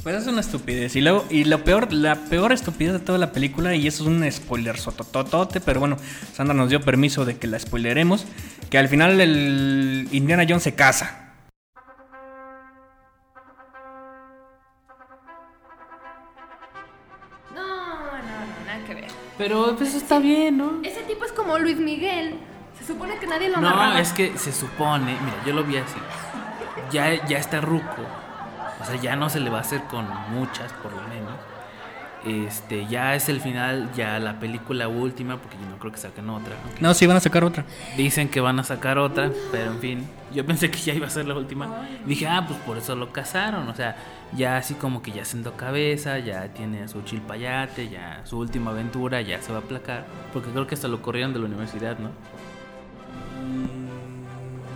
Pues 0.03 0.17
es 0.17 0.27
una 0.27 0.41
estupidez. 0.41 0.97
Y 0.97 1.01
luego, 1.01 1.25
y 1.31 1.45
lo 1.45 1.63
peor, 1.63 1.93
la 1.93 2.17
peor 2.17 2.53
estupidez 2.53 2.95
de 2.95 2.99
toda 2.99 3.19
la 3.19 3.31
película, 3.33 3.75
y 3.77 3.87
eso 3.87 4.03
es 4.03 4.09
un 4.09 4.31
spoiler 4.33 4.77
sotototote, 4.77 5.61
pero 5.61 5.79
bueno, 5.79 5.97
Sandra 6.33 6.55
nos 6.55 6.71
dio 6.71 6.81
permiso 6.81 7.25
de 7.25 7.39
que 7.39 7.47
la 7.47 7.59
spoileremos. 7.59 8.27
Que 8.69 8.79
al 8.79 8.89
final 8.89 9.21
el 9.21 10.09
Indiana 10.11 10.45
Jones 10.49 10.65
se 10.65 10.75
casa. 10.75 11.19
No, 17.55 17.63
no, 17.63 18.13
no, 18.13 18.67
nada 18.67 18.85
que 18.87 18.95
ver. 18.95 19.11
Pero 19.39 19.75
pues 19.77 19.95
está 19.95 20.19
bien, 20.19 20.59
¿no? 20.59 20.81
Ese 20.83 21.03
tipo 21.03 21.25
es 21.25 21.33
como 21.33 21.59
Luis 21.59 21.77
Miguel. 21.77 22.39
Se 22.79 22.87
supone 22.87 23.19
que 23.19 23.27
nadie 23.27 23.49
lo 23.51 23.61
No, 23.61 23.69
amarraba. 23.69 24.01
es 24.01 24.13
que 24.13 24.37
se 24.39 24.53
supone, 24.53 25.17
mira, 25.23 25.37
yo 25.47 25.53
lo 25.53 25.65
vi 25.65 25.77
así. 25.77 25.99
Ya, 26.91 27.25
ya 27.27 27.39
está 27.39 27.61
ruco. 27.61 27.87
O 28.83 28.85
sea, 28.85 28.97
ya 28.97 29.17
no 29.17 29.31
se 29.31 29.41
le 29.41 29.51
va 29.51 29.59
a 29.59 29.61
hacer 29.61 29.85
con 29.85 30.07
muchas, 30.31 30.73
por 30.75 30.93
lo 30.93 31.03
menos. 31.03 31.35
Este, 32.25 32.87
ya 32.87 33.17
es 33.17 33.29
el 33.29 33.41
final, 33.41 33.91
ya 33.97 34.21
la 34.21 34.39
película 34.39 34.87
última, 34.87 35.39
porque 35.39 35.57
yo 35.57 35.69
no 35.69 35.79
creo 35.79 35.91
que 35.91 35.99
saquen 35.99 36.31
otra. 36.31 36.55
No, 36.81 36.95
sí 36.95 37.07
van 37.07 37.17
a 37.17 37.21
sacar 37.21 37.43
otra. 37.43 37.65
Dicen 37.97 38.29
que 38.29 38.41
van 38.41 38.61
a 38.61 38.65
sacar 38.65 38.99
otra, 38.99 39.33
pero 39.51 39.73
en 39.73 39.79
fin, 39.81 40.09
yo 40.33 40.47
pensé 40.47 40.71
que 40.71 40.79
ya 40.79 40.95
iba 40.95 41.09
a 41.09 41.11
ser 41.11 41.27
la 41.27 41.35
última. 41.35 41.89
Dije, 42.07 42.29
ah, 42.29 42.45
pues 42.47 42.61
por 42.61 42.79
eso 42.79 42.95
lo 42.95 43.13
casaron, 43.13 43.69
o 43.69 43.75
sea, 43.75 43.97
ya 44.37 44.57
así 44.57 44.75
como 44.75 45.03
que 45.03 45.11
ya 45.11 45.25
sentó 45.25 45.57
cabeza, 45.57 46.21
ya 46.21 46.47
tiene 46.53 46.87
su 46.87 47.03
chilpayate, 47.03 47.89
ya 47.89 48.21
su 48.25 48.39
última 48.39 48.71
aventura, 48.71 49.21
ya 49.21 49.43
se 49.43 49.51
va 49.51 49.59
a 49.59 49.63
aplacar, 49.63 50.07
porque 50.33 50.51
creo 50.51 50.67
que 50.69 50.77
hasta 50.77 50.87
lo 50.87 51.03
corrieron 51.03 51.33
de 51.33 51.41
la 51.41 51.47
universidad, 51.47 51.99
¿no? 51.99 52.11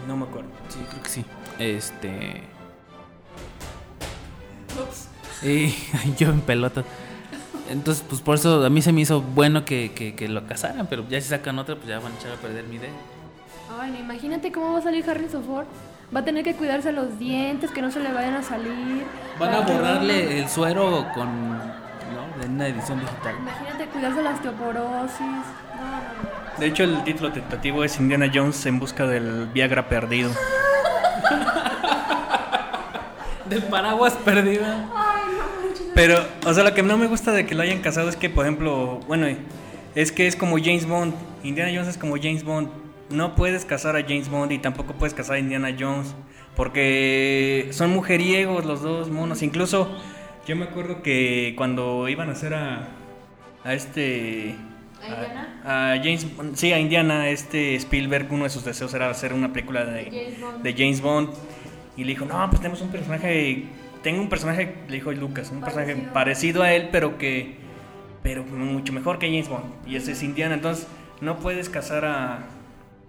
No 0.08 0.16
me 0.16 0.24
acuerdo. 0.24 0.50
Sí, 0.68 0.78
creo 0.90 1.02
que 1.02 1.08
sí. 1.08 1.24
Este. 1.60 2.55
Y 5.42 5.74
yo 6.18 6.30
en 6.30 6.40
pelota. 6.40 6.82
Entonces, 7.70 8.04
pues 8.08 8.20
por 8.20 8.36
eso 8.36 8.64
a 8.64 8.70
mí 8.70 8.80
se 8.80 8.92
me 8.92 9.00
hizo 9.00 9.20
bueno 9.20 9.64
que, 9.64 9.92
que, 9.92 10.14
que 10.14 10.28
lo 10.28 10.46
casaran, 10.46 10.86
pero 10.86 11.04
ya 11.08 11.20
si 11.20 11.28
sacan 11.28 11.58
otra, 11.58 11.74
pues 11.74 11.88
ya 11.88 11.98
van 11.98 12.12
a 12.12 12.16
echar 12.16 12.32
a 12.32 12.36
perder 12.36 12.64
mi 12.64 12.76
idea. 12.76 12.90
Ay, 13.80 13.90
no, 13.90 13.98
imagínate 13.98 14.52
cómo 14.52 14.72
va 14.74 14.78
a 14.78 14.82
salir 14.82 15.08
Harrison 15.08 15.42
Ford. 15.44 15.66
Va 16.14 16.20
a 16.20 16.24
tener 16.24 16.44
que 16.44 16.54
cuidarse 16.54 16.92
los 16.92 17.18
dientes, 17.18 17.72
que 17.72 17.82
no 17.82 17.90
se 17.90 17.98
le 17.98 18.12
vayan 18.12 18.34
a 18.34 18.42
salir. 18.44 19.04
Van 19.40 19.52
a 19.54 19.66
que- 19.66 19.72
borrarle 19.72 20.38
el 20.38 20.48
suero 20.48 21.06
con. 21.12 21.58
¿no? 21.58 22.44
En 22.44 22.52
una 22.52 22.68
edición 22.68 23.00
digital. 23.00 23.34
Imagínate 23.40 23.86
cuidarse 23.86 24.22
la 24.22 24.30
osteoporosis. 24.30 25.20
No, 25.20 25.26
no, 25.26 25.90
no. 26.54 26.60
De 26.60 26.66
hecho, 26.66 26.84
el 26.84 27.02
título 27.02 27.32
tentativo 27.32 27.82
es 27.82 27.98
Indiana 27.98 28.30
Jones 28.32 28.64
en 28.66 28.78
busca 28.78 29.04
del 29.06 29.46
Viagra 29.52 29.88
perdido. 29.88 30.30
Del 33.48 33.62
paraguas 33.64 34.14
perdida. 34.24 34.88
Pero, 35.94 36.18
o 36.44 36.52
sea, 36.52 36.64
lo 36.64 36.74
que 36.74 36.82
no 36.82 36.98
me 36.98 37.06
gusta 37.06 37.32
de 37.32 37.46
que 37.46 37.54
lo 37.54 37.62
hayan 37.62 37.80
casado 37.80 38.08
es 38.08 38.16
que, 38.16 38.28
por 38.28 38.44
ejemplo, 38.44 39.00
bueno, 39.06 39.26
es 39.94 40.12
que 40.12 40.26
es 40.26 40.36
como 40.36 40.56
James 40.58 40.86
Bond. 40.86 41.14
Indiana 41.42 41.70
Jones 41.72 41.88
es 41.88 41.98
como 41.98 42.16
James 42.16 42.44
Bond. 42.44 42.68
No 43.10 43.34
puedes 43.34 43.64
casar 43.64 43.96
a 43.96 44.02
James 44.02 44.28
Bond 44.28 44.52
y 44.52 44.58
tampoco 44.58 44.92
puedes 44.94 45.14
casar 45.14 45.36
a 45.36 45.38
Indiana 45.38 45.74
Jones. 45.78 46.14
Porque 46.54 47.68
son 47.72 47.90
mujeriegos 47.90 48.64
los 48.64 48.82
dos 48.82 49.10
monos. 49.10 49.42
Incluso, 49.42 49.90
yo 50.46 50.56
me 50.56 50.64
acuerdo 50.64 51.02
que 51.02 51.54
cuando 51.56 52.08
iban 52.08 52.28
a 52.28 52.32
hacer 52.32 52.54
a, 52.54 52.88
a 53.64 53.74
este. 53.74 54.54
¿A 55.02 55.06
Indiana? 55.08 55.60
A, 55.64 55.92
a 55.92 55.96
James 55.98 56.26
Bond- 56.36 56.54
sí, 56.56 56.72
a 56.72 56.78
Indiana, 56.80 57.28
este 57.28 57.74
Spielberg, 57.76 58.26
uno 58.30 58.44
de 58.44 58.50
sus 58.50 58.64
deseos 58.64 58.92
era 58.94 59.08
hacer 59.10 59.32
una 59.32 59.52
película 59.52 59.84
de, 59.84 60.04
James 60.04 60.40
Bond. 60.40 60.62
de 60.62 60.72
James 60.72 61.00
Bond. 61.00 61.28
Y 61.96 62.04
le 62.04 62.10
dijo, 62.10 62.24
no, 62.24 62.48
pues 62.48 62.60
tenemos 62.60 62.80
un 62.82 62.88
personaje, 62.88 63.64
tengo 64.02 64.20
un 64.20 64.28
personaje, 64.28 64.74
le 64.88 64.94
dijo 64.94 65.12
Lucas, 65.12 65.50
un 65.50 65.60
personaje 65.60 65.92
Parecido. 65.94 66.12
parecido 66.12 66.62
a 66.62 66.72
él, 66.72 66.88
pero 66.92 67.18
que, 67.18 67.56
pero 68.22 68.44
mucho 68.44 68.92
mejor 68.92 69.18
que 69.18 69.26
James 69.26 69.48
Bond. 69.48 69.64
Y 69.86 69.96
ese 69.96 70.12
es 70.12 70.22
Indiana, 70.22 70.54
entonces 70.54 70.86
no 71.20 71.38
puedes 71.38 71.68
casar 71.68 72.04
a, 72.04 72.40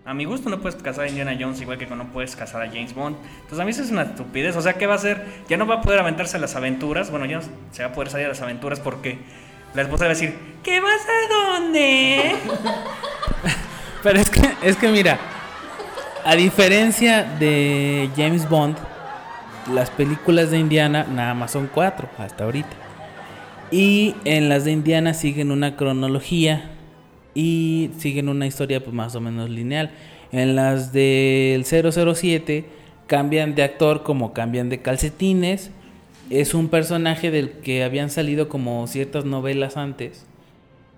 a 0.06 0.14
mi 0.14 0.24
gusto 0.24 0.50
no 0.50 0.62
puedes 0.62 0.82
casar 0.82 1.04
a 1.04 1.10
Indiana 1.10 1.36
Jones 1.38 1.60
igual 1.60 1.78
que 1.78 1.86
no 1.86 2.06
puedes 2.06 2.36
casar 2.38 2.62
a 2.62 2.68
James 2.68 2.96
Bond. 2.96 3.18
Entonces 3.42 3.60
a 3.60 3.66
mí 3.66 3.72
eso 3.72 3.84
es 3.84 3.92
una 3.92 4.04
estupidez, 4.04 4.56
o 4.56 4.62
sea, 4.62 4.76
¿qué 4.76 4.88
va 4.88 4.94
a 4.94 4.98
hacer? 4.98 5.26
Ya 5.50 5.58
no 5.58 5.68
va 5.68 5.76
a 5.76 5.82
poder 5.82 6.00
aventarse 6.00 6.38
a 6.38 6.40
las 6.40 6.56
aventuras, 6.56 7.12
bueno, 7.12 7.26
ya 7.26 7.40
no 7.40 7.44
se 7.72 7.84
va 7.84 7.90
a 7.90 7.92
poder 7.92 8.10
salir 8.10 8.26
a 8.26 8.30
las 8.30 8.42
aventuras 8.42 8.80
porque 8.80 9.18
la 9.74 9.82
esposa 9.82 10.06
va 10.06 10.12
a 10.12 10.14
decir, 10.14 10.34
¿qué 10.64 10.80
vas 10.80 11.02
a 11.02 11.34
dónde? 11.60 12.36
Pero 14.04 14.20
es 14.20 14.30
que, 14.30 14.50
es 14.62 14.78
que 14.78 14.88
mira, 14.88 15.20
a 16.28 16.36
diferencia 16.36 17.24
de 17.24 18.10
James 18.18 18.50
Bond, 18.50 18.76
las 19.74 19.90
películas 19.90 20.52
de 20.52 20.60
Indiana 20.60 21.08
nada 21.10 21.34
más 21.34 21.52
son 21.52 21.70
cuatro 21.74 22.10
hasta 22.18 22.44
ahorita. 22.44 22.76
Y 23.72 24.14
en 24.26 24.50
las 24.50 24.66
de 24.66 24.74
Indiana 24.74 25.14
siguen 25.14 25.52
una 25.52 25.78
cronología 25.78 26.70
y 27.34 27.92
siguen 27.98 28.28
una 28.28 28.46
historia 28.46 28.84
pues 28.84 28.94
más 28.94 29.16
o 29.16 29.22
menos 29.22 29.50
lineal. 29.50 29.92
En 30.34 30.58
las 30.58 30.92
del 30.92 31.64
007 31.64 32.66
cambian 33.08 33.56
de 33.56 33.64
actor 33.64 34.04
como 34.04 34.34
cambian 34.34 34.68
de 34.68 34.82
calcetines. 34.82 35.72
Es 36.30 36.54
un 36.54 36.68
personaje 36.68 37.32
del 37.32 37.52
que 37.52 37.86
habían 37.86 38.10
salido 38.10 38.50
como 38.50 38.86
ciertas 38.88 39.24
novelas 39.24 39.78
antes. 39.78 40.26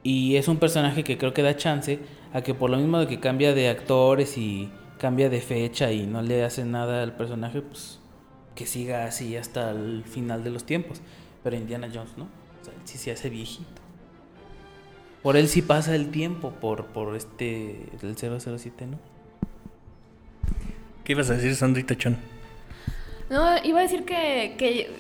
Y 0.02 0.38
es 0.38 0.48
un 0.48 0.58
personaje 0.58 1.04
que 1.04 1.20
creo 1.20 1.36
que 1.36 1.44
da 1.44 1.56
chance 1.56 2.00
a 2.34 2.42
que 2.42 2.56
por 2.56 2.72
lo 2.72 2.78
mismo 2.78 2.98
de 2.98 3.06
que 3.06 3.20
cambia 3.20 3.54
de 3.54 3.70
actores 3.70 4.36
y 4.36 4.70
cambia 5.00 5.30
de 5.30 5.42
fecha 5.42 5.92
y 5.92 6.06
no 6.06 6.22
le 6.22 6.44
hace 6.44 6.64
nada 6.66 7.02
al 7.02 7.16
personaje, 7.16 7.62
pues 7.62 8.00
que 8.54 8.66
siga 8.68 9.06
así 9.06 9.36
hasta 9.38 9.72
el 9.72 10.04
final 10.04 10.44
de 10.44 10.52
los 10.52 10.66
tiempos. 10.66 11.02
Pero 11.44 11.56
Indiana 11.56 11.90
Jones, 11.92 12.12
¿no? 12.18 12.26
O 12.26 12.66
sea, 12.66 12.74
sí 12.84 12.98
se 12.98 13.12
hace 13.12 13.30
viejito. 13.30 13.82
Por 15.24 15.38
él 15.38 15.48
sí 15.48 15.62
pasa 15.62 15.96
el 15.96 16.12
tiempo, 16.12 16.52
por, 16.52 16.88
por 16.88 17.16
este, 17.16 17.90
el 18.02 18.16
007, 18.16 18.86
¿no? 18.86 19.00
¿Qué 21.04 21.14
ibas 21.14 21.30
a 21.30 21.34
decir, 21.34 21.56
Sandrita 21.56 21.98
Chon? 21.98 22.18
No, 23.30 23.58
iba 23.64 23.80
a 23.80 23.84
decir 23.84 24.06
que, 24.06 24.56
que 24.58 24.92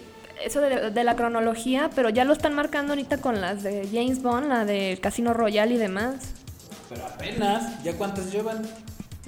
eso 0.43 0.61
de, 0.61 0.91
de 0.91 1.03
la 1.03 1.15
cronología, 1.15 1.89
pero 1.95 2.09
ya 2.09 2.25
lo 2.25 2.33
están 2.33 2.53
marcando 2.53 2.93
ahorita 2.93 3.19
con 3.19 3.41
las 3.41 3.63
de 3.63 3.87
James 3.91 4.21
Bond, 4.21 4.47
la 4.47 4.65
del 4.65 4.99
Casino 4.99 5.33
Royale 5.33 5.75
y 5.75 5.77
demás. 5.77 6.33
Pero 6.89 7.05
apenas, 7.05 7.83
¿ya 7.83 7.97
cuántas 7.97 8.31
llevan? 8.31 8.61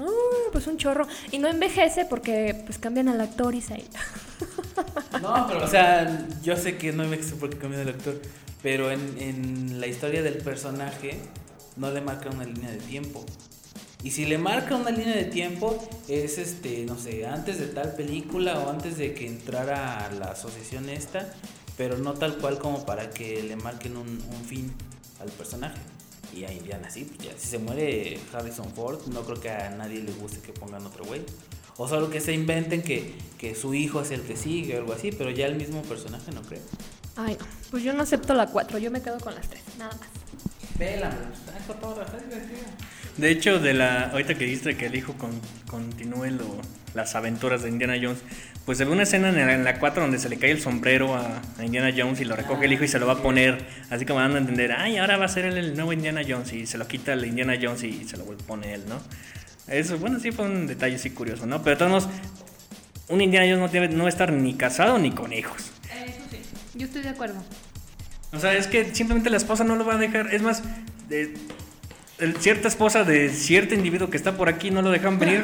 Uh, 0.02 0.52
pues 0.52 0.68
un 0.68 0.78
chorro. 0.78 1.08
Y 1.32 1.40
no 1.40 1.48
envejece 1.48 2.06
porque 2.06 2.62
pues 2.66 2.78
cambian 2.78 3.08
al 3.10 3.22
actor 3.22 3.56
y 3.56 3.62
se... 3.62 3.76
No, 5.22 5.46
pero 5.48 5.64
o 5.64 5.68
sea, 5.68 6.28
yo 6.42 6.56
sé 6.56 6.78
que 6.78 6.92
no 6.92 7.04
explico 7.04 7.38
porque 7.40 7.58
cambió 7.58 7.78
del 7.78 7.90
actor, 7.90 8.20
pero 8.64 8.90
en, 8.92 9.18
en 9.20 9.80
la 9.80 9.86
historia 9.86 10.24
del 10.24 10.38
personaje 10.38 11.20
no 11.76 11.92
le 11.92 12.02
marca 12.02 12.30
una 12.30 12.46
línea 12.46 12.72
de 12.72 12.78
tiempo. 12.78 13.24
Y 14.04 14.12
si 14.12 14.26
le 14.26 14.40
marca 14.40 14.76
una 14.76 14.90
línea 14.90 15.16
de 15.16 15.26
tiempo, 15.26 15.88
es 16.08 16.40
este, 16.40 16.86
no 16.86 16.98
sé, 16.98 17.28
antes 17.28 17.60
de 17.60 17.68
tal 17.68 17.94
película 17.94 18.60
o 18.60 18.70
antes 18.72 18.98
de 18.98 19.14
que 19.14 19.28
entrara 19.28 20.10
la 20.18 20.32
asociación 20.32 20.90
esta, 20.90 21.32
pero 21.78 21.98
no 22.00 22.14
tal 22.14 22.38
cual 22.38 22.58
como 22.58 22.84
para 22.86 23.12
que 23.12 23.44
le 23.44 23.56
marquen 23.56 23.98
un, 23.98 24.08
un 24.08 24.46
fin 24.46 24.74
al 25.20 25.30
personaje. 25.30 25.80
Y 26.34 26.46
a 26.46 26.52
Indiana 26.52 26.90
sí, 26.90 27.06
pues 27.06 27.20
ya, 27.28 27.38
si 27.38 27.48
se 27.48 27.58
muere 27.60 28.20
Harrison 28.34 28.72
Ford, 28.74 29.06
no 29.08 29.22
creo 29.24 29.40
que 29.40 29.50
a 29.50 29.70
nadie 29.72 30.02
le 30.02 30.14
guste 30.14 30.40
que 30.40 30.54
pongan 30.54 30.86
otro 30.86 31.04
güey. 31.04 31.22
O 31.78 31.88
solo 31.88 32.10
que 32.10 32.22
se 32.22 32.34
inventen 32.34 32.82
que, 32.82 33.16
que 33.38 33.56
su 33.56 33.74
hijo 33.74 34.02
es 34.02 34.12
el 34.12 34.22
que 34.22 34.38
sigue 34.38 34.76
o 34.76 34.80
algo 34.80 34.94
así, 34.94 35.12
pero 35.12 35.30
ya 35.30 35.48
el 35.48 35.56
mismo 35.56 35.82
personaje 35.82 36.32
no 36.32 36.42
creo. 36.42 36.62
Ay, 37.16 37.38
no. 37.40 37.46
Pues 37.70 37.84
yo 37.84 37.94
no 37.94 38.04
acepto 38.04 38.34
la 38.34 38.48
4, 38.48 38.78
yo 38.78 38.92
me 38.92 39.02
quedo 39.02 39.20
con 39.20 39.36
las 39.36 39.48
3, 39.50 39.62
nada 39.78 39.92
más. 39.98 40.10
Vela, 40.78 41.10
está 41.10 42.18
divertida. 42.18 42.68
De 43.18 43.30
hecho, 43.30 43.60
de 43.60 43.74
la 43.74 44.04
ahorita 44.12 44.36
que 44.36 44.46
dijiste 44.46 44.76
que 44.78 44.86
el 44.88 44.96
hijo 44.96 45.14
con- 45.14 45.40
continúe 45.70 46.28
lo- 46.32 46.62
las 46.94 47.16
aventuras 47.16 47.62
de 47.64 47.70
Indiana 47.70 47.96
Jones, 48.02 48.20
pues 48.66 48.78
se 48.78 48.86
ve 48.86 48.92
una 48.92 49.04
escena 49.04 49.30
en 49.30 49.36
la, 49.36 49.54
en 49.54 49.64
la 49.64 49.80
4 49.80 50.02
donde 50.04 50.20
se 50.20 50.30
le 50.30 50.38
cae 50.38 50.52
el 50.52 50.62
sombrero 50.62 51.16
a, 51.16 51.42
a 51.58 51.66
Indiana 51.66 51.92
Jones 51.96 52.20
y 52.22 52.26
lo 52.26 52.36
recoge 52.36 52.66
el 52.66 52.74
hijo 52.74 52.84
y 52.84 52.88
se 52.88 53.00
lo 53.00 53.08
va 53.08 53.14
a 53.14 53.22
poner, 53.22 53.66
así 53.90 54.06
como 54.06 54.20
dando 54.20 54.38
a 54.38 54.40
entender, 54.42 54.72
ay, 54.74 54.98
ahora 54.98 55.18
va 55.18 55.26
a 55.26 55.30
ser 55.30 55.46
él 55.46 55.58
el 55.58 55.74
nuevo 55.76 55.94
Indiana 55.94 56.22
Jones 56.28 56.52
y 56.54 56.66
se 56.68 56.78
lo 56.78 56.88
quita 56.88 57.14
el 57.14 57.26
Indiana 57.26 57.56
Jones 57.62 57.84
y 57.84 58.04
se 58.08 58.18
lo 58.18 58.26
poner 58.26 58.76
él, 58.76 58.84
¿no? 58.88 59.02
Eso, 59.68 59.98
bueno, 59.98 60.20
sí 60.20 60.32
fue 60.32 60.46
un 60.46 60.68
detalle 60.68 60.96
así 60.96 61.12
curioso, 61.12 61.46
¿no? 61.46 61.64
Pero 61.64 61.76
de 61.76 61.80
todos 61.80 61.92
modos, 61.92 62.10
un 63.08 63.22
Indiana 63.22 63.46
Jones 63.46 63.60
no 63.60 63.68
debe 63.70 63.88
no 63.90 64.08
estar 64.08 64.32
ni 64.32 64.54
casado 64.56 64.98
ni 65.00 65.12
con 65.12 65.32
hijos. 65.34 65.72
Eso 66.06 66.20
sí. 66.30 66.40
Yo 66.76 66.86
estoy 66.86 67.02
de 67.04 67.10
acuerdo. 67.10 67.36
O 68.34 68.40
sea, 68.40 68.54
es 68.56 68.68
que 68.68 68.94
simplemente 68.96 69.30
la 69.30 69.38
esposa 69.38 69.64
no 69.64 69.76
lo 69.76 69.86
va 69.86 69.96
a 69.96 69.98
dejar. 69.98 70.34
Es 70.34 70.42
más, 70.42 70.64
de- 71.10 71.34
el- 72.22 72.38
cierta 72.38 72.68
esposa 72.68 73.04
de 73.04 73.30
cierto 73.30 73.74
individuo 73.76 74.10
que 74.10 74.18
está 74.18 74.32
por 74.34 74.48
aquí 74.50 74.72
no 74.72 74.82
lo 74.82 74.90
dejan 74.92 75.20
venir 75.20 75.44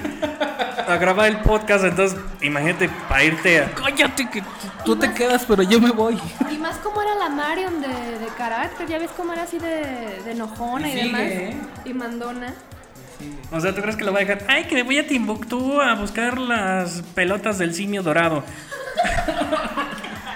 a 0.87 0.95
grabar 0.97 1.27
el 1.27 1.37
podcast. 1.39 1.83
Entonces, 1.83 2.17
imagínate 2.41 2.89
para 3.09 3.23
irte 3.23 3.59
a. 3.61 3.71
Cállate 3.71 4.29
que 4.29 4.41
tú 4.85 4.95
te 4.95 5.11
quedas, 5.13 5.43
pero 5.45 5.63
yo 5.63 5.81
me 5.81 5.91
voy. 5.91 6.17
Y 6.51 6.57
más 6.57 6.77
como 6.77 7.01
era 7.01 7.15
la 7.15 7.29
Marion 7.29 7.81
de, 7.81 7.87
de 7.87 8.27
carácter, 8.37 8.87
ya 8.87 8.99
ves 8.99 9.09
cómo 9.17 9.33
era 9.33 9.43
así 9.43 9.59
de, 9.59 10.21
de 10.23 10.31
enojona 10.31 10.87
y, 10.87 10.91
Y 10.91 10.93
sigue, 10.93 11.05
demás. 11.07 11.21
¿eh? 11.23 11.55
Y 11.85 11.93
mandona. 11.93 12.53
O 13.51 13.59
sea, 13.59 13.73
¿tú 13.73 13.81
crees 13.81 13.95
que 13.97 14.03
lo 14.03 14.11
va 14.13 14.19
a 14.19 14.21
dejar? 14.21 14.43
Ay, 14.47 14.65
que 14.65 14.75
me 14.75 14.83
voy 14.83 14.99
a 14.99 15.07
Timbuktu 15.07 15.81
a 15.81 15.95
buscar 15.95 16.37
las 16.37 17.01
pelotas 17.15 17.57
del 17.57 17.73
simio 17.73 18.03
dorado. 18.03 18.43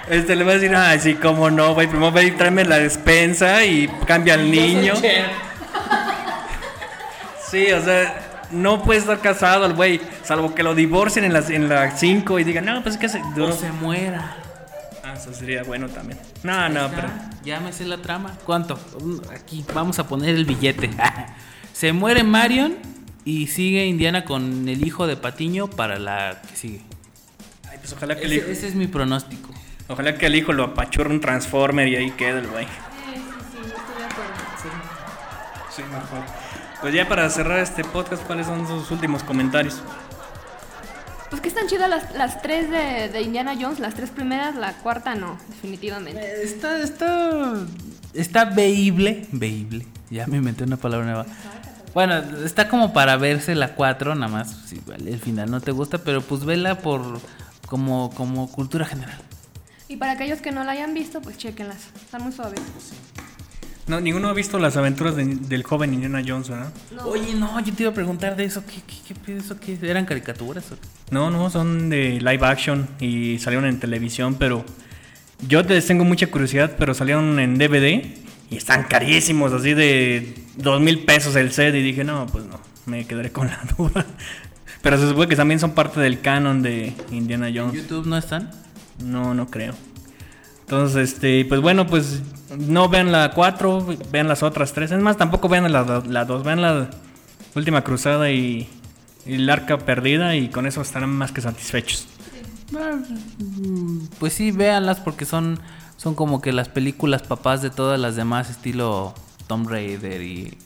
Este 0.10 0.36
le 0.36 0.44
va 0.44 0.52
a 0.52 0.56
decir, 0.56 0.76
ay, 0.76 1.00
sí, 1.00 1.14
cómo 1.16 1.50
no, 1.50 1.74
güey. 1.74 1.88
Primero 1.88 2.12
ve 2.12 2.26
y 2.26 2.32
tráeme 2.32 2.66
la 2.66 2.80
despensa 2.80 3.64
y 3.64 3.88
cambia 4.06 4.34
al 4.34 4.50
niño. 4.52 4.94
Sí, 7.52 7.70
o 7.74 7.84
sea, 7.84 8.48
no 8.52 8.82
puede 8.82 9.02
estar 9.02 9.20
casado 9.20 9.66
el 9.66 9.74
güey, 9.74 10.00
salvo 10.24 10.56
que 10.56 10.64
lo 10.64 10.74
divorcien 10.74 11.26
en 11.26 11.34
las 11.34 11.50
en 11.50 11.68
la 11.68 11.98
5 11.98 12.40
y 12.40 12.46
digan, 12.46 12.64
no, 12.64 12.82
pues 12.82 12.96
es 12.96 13.02
que 13.02 13.10
se 13.10 13.22
O 13.22 13.52
se 13.52 13.74
muera. 13.74 14.38
Ah, 15.04 15.16
eso 15.18 15.34
sería 15.34 15.64
bueno 15.64 15.90
también. 15.90 16.18
No, 16.44 16.70
no, 16.70 16.90
pero. 16.90 17.10
Ya 17.44 17.60
me 17.60 17.74
sé 17.74 17.84
la 17.84 17.98
trama. 17.98 18.38
¿Cuánto? 18.46 18.80
Aquí 19.36 19.66
vamos 19.74 20.00
a 20.00 20.08
poner 20.08 20.34
el 20.34 20.46
billete. 20.46 20.92
se 21.74 21.92
muere 21.92 22.24
Marion 22.24 22.78
y 23.26 23.48
sigue 23.48 23.86
Indiana 23.86 24.24
con 24.24 24.70
el 24.70 24.88
hijo 24.88 25.06
de 25.06 25.18
Patiño 25.18 25.70
para 25.70 26.00
la 26.00 26.42
que 26.50 26.56
sigue. 26.56 26.82
Ay, 27.70 27.80
pues 27.80 27.92
ojalá 27.92 28.16
que 28.16 28.28
el 28.28 28.34
hijo, 28.34 28.44
Ese, 28.44 28.54
ese 28.54 28.68
es 28.70 28.76
mi 28.76 28.88
pronóstico. 28.88 29.50
ojalá 29.90 30.18
que 30.18 30.28
el 30.28 30.36
hijo 30.36 30.54
lo 30.54 30.64
apachurre 30.64 31.10
un 31.10 31.20
Transformer 31.20 31.90
y 31.90 31.98
ahí 31.98 32.12
quede 32.12 32.40
el 32.40 32.48
güey. 32.48 32.66
Sí, 32.66 32.72
sí, 32.72 33.22
sí, 33.52 33.58
yo 33.58 33.76
estoy 33.76 33.98
de 33.98 34.06
acuerdo. 34.06 34.34
Sí, 35.76 35.82
mejor. 35.84 36.41
Pues 36.82 36.96
ya 36.96 37.08
para 37.08 37.30
cerrar 37.30 37.60
este 37.60 37.84
podcast, 37.84 38.24
¿cuáles 38.24 38.48
son 38.48 38.68
sus 38.68 38.90
últimos 38.90 39.24
comentarios? 39.24 39.82
Pues 41.30 41.40
que 41.40 41.48
están 41.48 41.68
chidas 41.68 41.88
las, 41.88 42.12
las 42.16 42.42
tres 42.42 42.72
de, 42.72 43.08
de 43.08 43.22
Indiana 43.22 43.54
Jones, 43.60 43.80
las 43.80 43.94
tres 43.94 44.10
primeras, 44.10 44.56
la 44.56 44.74
cuarta 44.74 45.14
no, 45.14 45.38
definitivamente. 45.48 46.44
Está, 46.44 46.80
está, 46.80 47.54
está 48.16 48.46
veíble. 48.46 49.28
Veíble. 49.32 49.86
Ya 50.10 50.26
me 50.26 50.38
inventé 50.38 50.64
una 50.64 50.78
palabra 50.78 51.06
nueva. 51.06 51.26
Bueno, 51.94 52.16
está 52.44 52.68
como 52.68 52.94
para 52.94 53.16
verse 53.16 53.54
la 53.54 53.76
4, 53.76 54.16
nada 54.16 54.32
más. 54.32 54.52
Sí, 54.66 54.82
vale, 54.86 55.12
el 55.12 55.20
final 55.20 55.52
no 55.52 55.62
te 55.62 55.72
gusta, 55.72 56.00
pero 56.00 56.22
pues 56.22 56.46
vela 56.46 56.80
por 56.80 57.20
como, 57.68 58.10
como 58.16 58.52
cultura 58.52 58.86
general. 58.86 59.20
Y 59.88 59.98
para 59.98 60.14
aquellos 60.14 60.42
que 60.42 60.52
no 60.52 60.64
la 60.64 60.72
hayan 60.72 60.94
visto, 60.96 61.22
pues 61.22 61.38
chequenlas. 61.38 61.90
Están 61.96 62.24
muy 62.24 62.32
suaves. 62.32 62.62
No, 63.88 64.00
ninguno 64.00 64.30
ha 64.30 64.34
visto 64.34 64.60
las 64.60 64.78
aventuras 64.78 65.16
de- 65.16 65.26
del 65.26 65.64
joven 65.64 65.94
Indiana 65.94 66.22
Jones, 66.26 66.50
¿verdad? 66.50 66.72
Oye, 67.06 67.34
no, 67.36 67.60
yo 67.64 67.74
te 67.74 67.84
iba 67.84 67.92
a 67.92 67.96
preguntar 67.96 68.36
de 68.36 68.46
eso. 68.46 68.64
¿Qué, 68.66 68.82
qué, 68.88 69.14
qué 69.26 69.38
eso? 69.38 69.60
¿Qué? 69.60 69.78
¿Eran 69.82 70.06
caricaturas? 70.06 70.72
o 70.72 70.76
qué? 70.76 70.88
No, 71.10 71.30
no, 71.32 71.50
son 71.50 71.90
de 71.90 72.20
live 72.22 72.46
action 72.46 72.88
y 73.00 73.40
salieron 73.40 73.66
en 73.66 73.80
televisión, 73.80 74.36
pero 74.36 74.64
yo 75.48 75.62
les 75.64 75.86
tengo 75.88 76.06
mucha 76.06 76.28
curiosidad, 76.28 76.76
pero 76.78 76.94
salieron 76.94 77.40
en 77.40 77.58
DVD 77.58 78.06
y 78.50 78.56
están 78.58 78.84
carísimos, 78.84 79.52
así 79.52 79.74
de 79.74 80.36
dos 80.58 80.80
mil 80.80 81.00
pesos 81.04 81.36
el 81.36 81.52
set 81.52 81.74
y 81.76 81.82
dije, 81.82 82.04
no, 82.04 82.28
pues 82.28 82.46
no, 82.46 82.60
me 82.86 83.06
quedaré 83.06 83.32
con 83.32 83.48
la 83.48 83.60
duda. 83.78 84.06
Pero 84.82 84.98
se 85.00 85.08
supone 85.10 85.28
que 85.28 85.36
también 85.36 85.60
son 85.60 85.72
parte 85.72 86.00
del 86.00 86.22
canon 86.22 86.62
de 86.62 86.94
Indiana 87.12 87.50
¿En 87.50 87.58
Jones. 87.58 87.74
YouTube 87.74 88.06
no 88.08 88.18
están? 88.18 88.52
No, 89.04 89.34
no 89.34 89.48
creo. 89.48 89.74
Entonces, 90.62 91.14
este, 91.14 91.44
pues 91.46 91.60
bueno, 91.62 91.86
pues 91.88 92.22
no 92.58 92.90
vean 92.90 93.12
la 93.12 93.32
4, 93.32 93.86
vean 94.12 94.28
las 94.28 94.44
otras 94.44 94.74
tres. 94.74 94.92
Es 94.92 95.00
más, 95.02 95.18
tampoco 95.18 95.50
vean 95.50 95.72
la 95.72 95.84
2, 95.84 96.44
vean 96.44 96.62
la 96.62 96.90
última 97.56 97.84
cruzada 97.84 98.32
y, 98.32 98.70
y 99.26 99.34
el 99.36 99.50
arca 99.50 99.78
perdida 99.78 100.36
y 100.36 100.50
con 100.50 100.66
eso 100.66 100.82
estarán 100.82 101.10
más 101.10 101.32
que 101.32 101.42
satisfechos. 101.42 102.08
Mm, 102.72 104.06
Pues 104.20 104.34
sí, 104.34 104.52
véanlas 104.52 105.00
porque 105.00 105.26
son, 105.26 105.60
son 105.98 106.16
como 106.16 106.42
que 106.42 106.54
las 106.54 106.70
películas 106.70 107.22
papás 107.22 107.62
de 107.62 107.70
todas 107.70 108.00
las 108.00 108.16
demás, 108.16 108.50
estilo 108.50 109.14
Tomb 109.48 109.70
Raider 109.70 110.22
y 110.22 110.58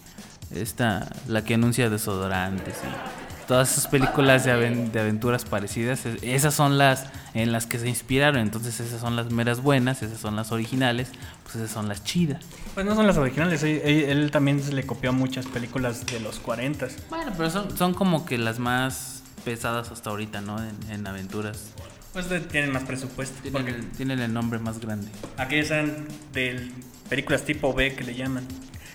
esta, 0.51 1.09
la 1.27 1.43
que 1.43 1.55
anuncia 1.55 1.89
desodorantes 1.89 2.75
y 2.75 3.24
todas 3.47 3.71
esas 3.71 3.87
películas 3.87 4.43
de, 4.45 4.51
aven- 4.51 4.91
de 4.91 4.99
aventuras 4.99 5.45
parecidas. 5.45 6.05
es- 6.05 6.21
Esas 6.23 6.53
son 6.53 6.77
las 6.77 7.05
en 7.33 7.51
las 7.51 7.65
que 7.65 7.77
se 7.79 7.87
inspiraron, 7.89 8.39
entonces 8.41 8.79
esas 8.79 9.01
son 9.01 9.15
las 9.15 9.29
meras 9.31 9.61
buenas, 9.61 10.01
esas 10.01 10.19
son 10.19 10.35
las 10.35 10.51
originales, 10.51 11.09
pues 11.43 11.55
esas 11.55 11.71
son 11.71 11.87
las 11.89 12.03
chidas. 12.03 12.43
Pues 12.73 12.85
no 12.85 12.95
son 12.95 13.07
las 13.07 13.17
originales, 13.17 13.61
él, 13.63 14.29
también 14.31 14.61
se 14.63 14.73
le 14.73 14.85
copió 14.85 15.11
muchas 15.13 15.45
películas 15.45 16.05
de 16.05 16.19
los 16.19 16.39
40. 16.39 16.87
Bueno, 17.09 17.31
pero 17.37 17.49
son, 17.49 17.77
son 17.77 17.93
como 17.93 18.25
que 18.25 18.37
las 18.37 18.59
más 18.59 19.23
pesadas 19.43 19.91
hasta 19.91 20.09
ahorita, 20.09 20.41
¿no? 20.41 20.57
En, 20.63 20.75
en 20.91 21.05
aventuras. 21.07 21.71
Pues 22.13 22.29
de- 22.29 22.39
tienen 22.39 22.71
más 22.71 22.83
presupuesto. 22.83 23.35
Tienen 23.41 23.61
Porque 23.61 23.77
el, 23.77 23.85
tienen 23.91 24.19
el 24.19 24.33
nombre 24.33 24.57
más 24.59 24.79
grande. 24.79 25.07
aquellas 25.37 25.71
eran 25.71 26.07
de 26.33 26.71
películas 27.09 27.43
tipo 27.43 27.73
B 27.73 27.93
que 27.95 28.03
le 28.05 28.15
llaman. 28.15 28.45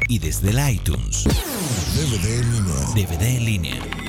Y 0.09 0.19
desde 0.19 0.51
el 0.51 0.59
iTunes. 0.71 1.25
DVD 1.25 2.41
en 2.41 2.53
línea. 2.53 2.75
DVD 2.95 3.23
en 3.37 3.45
línea. 3.45 4.02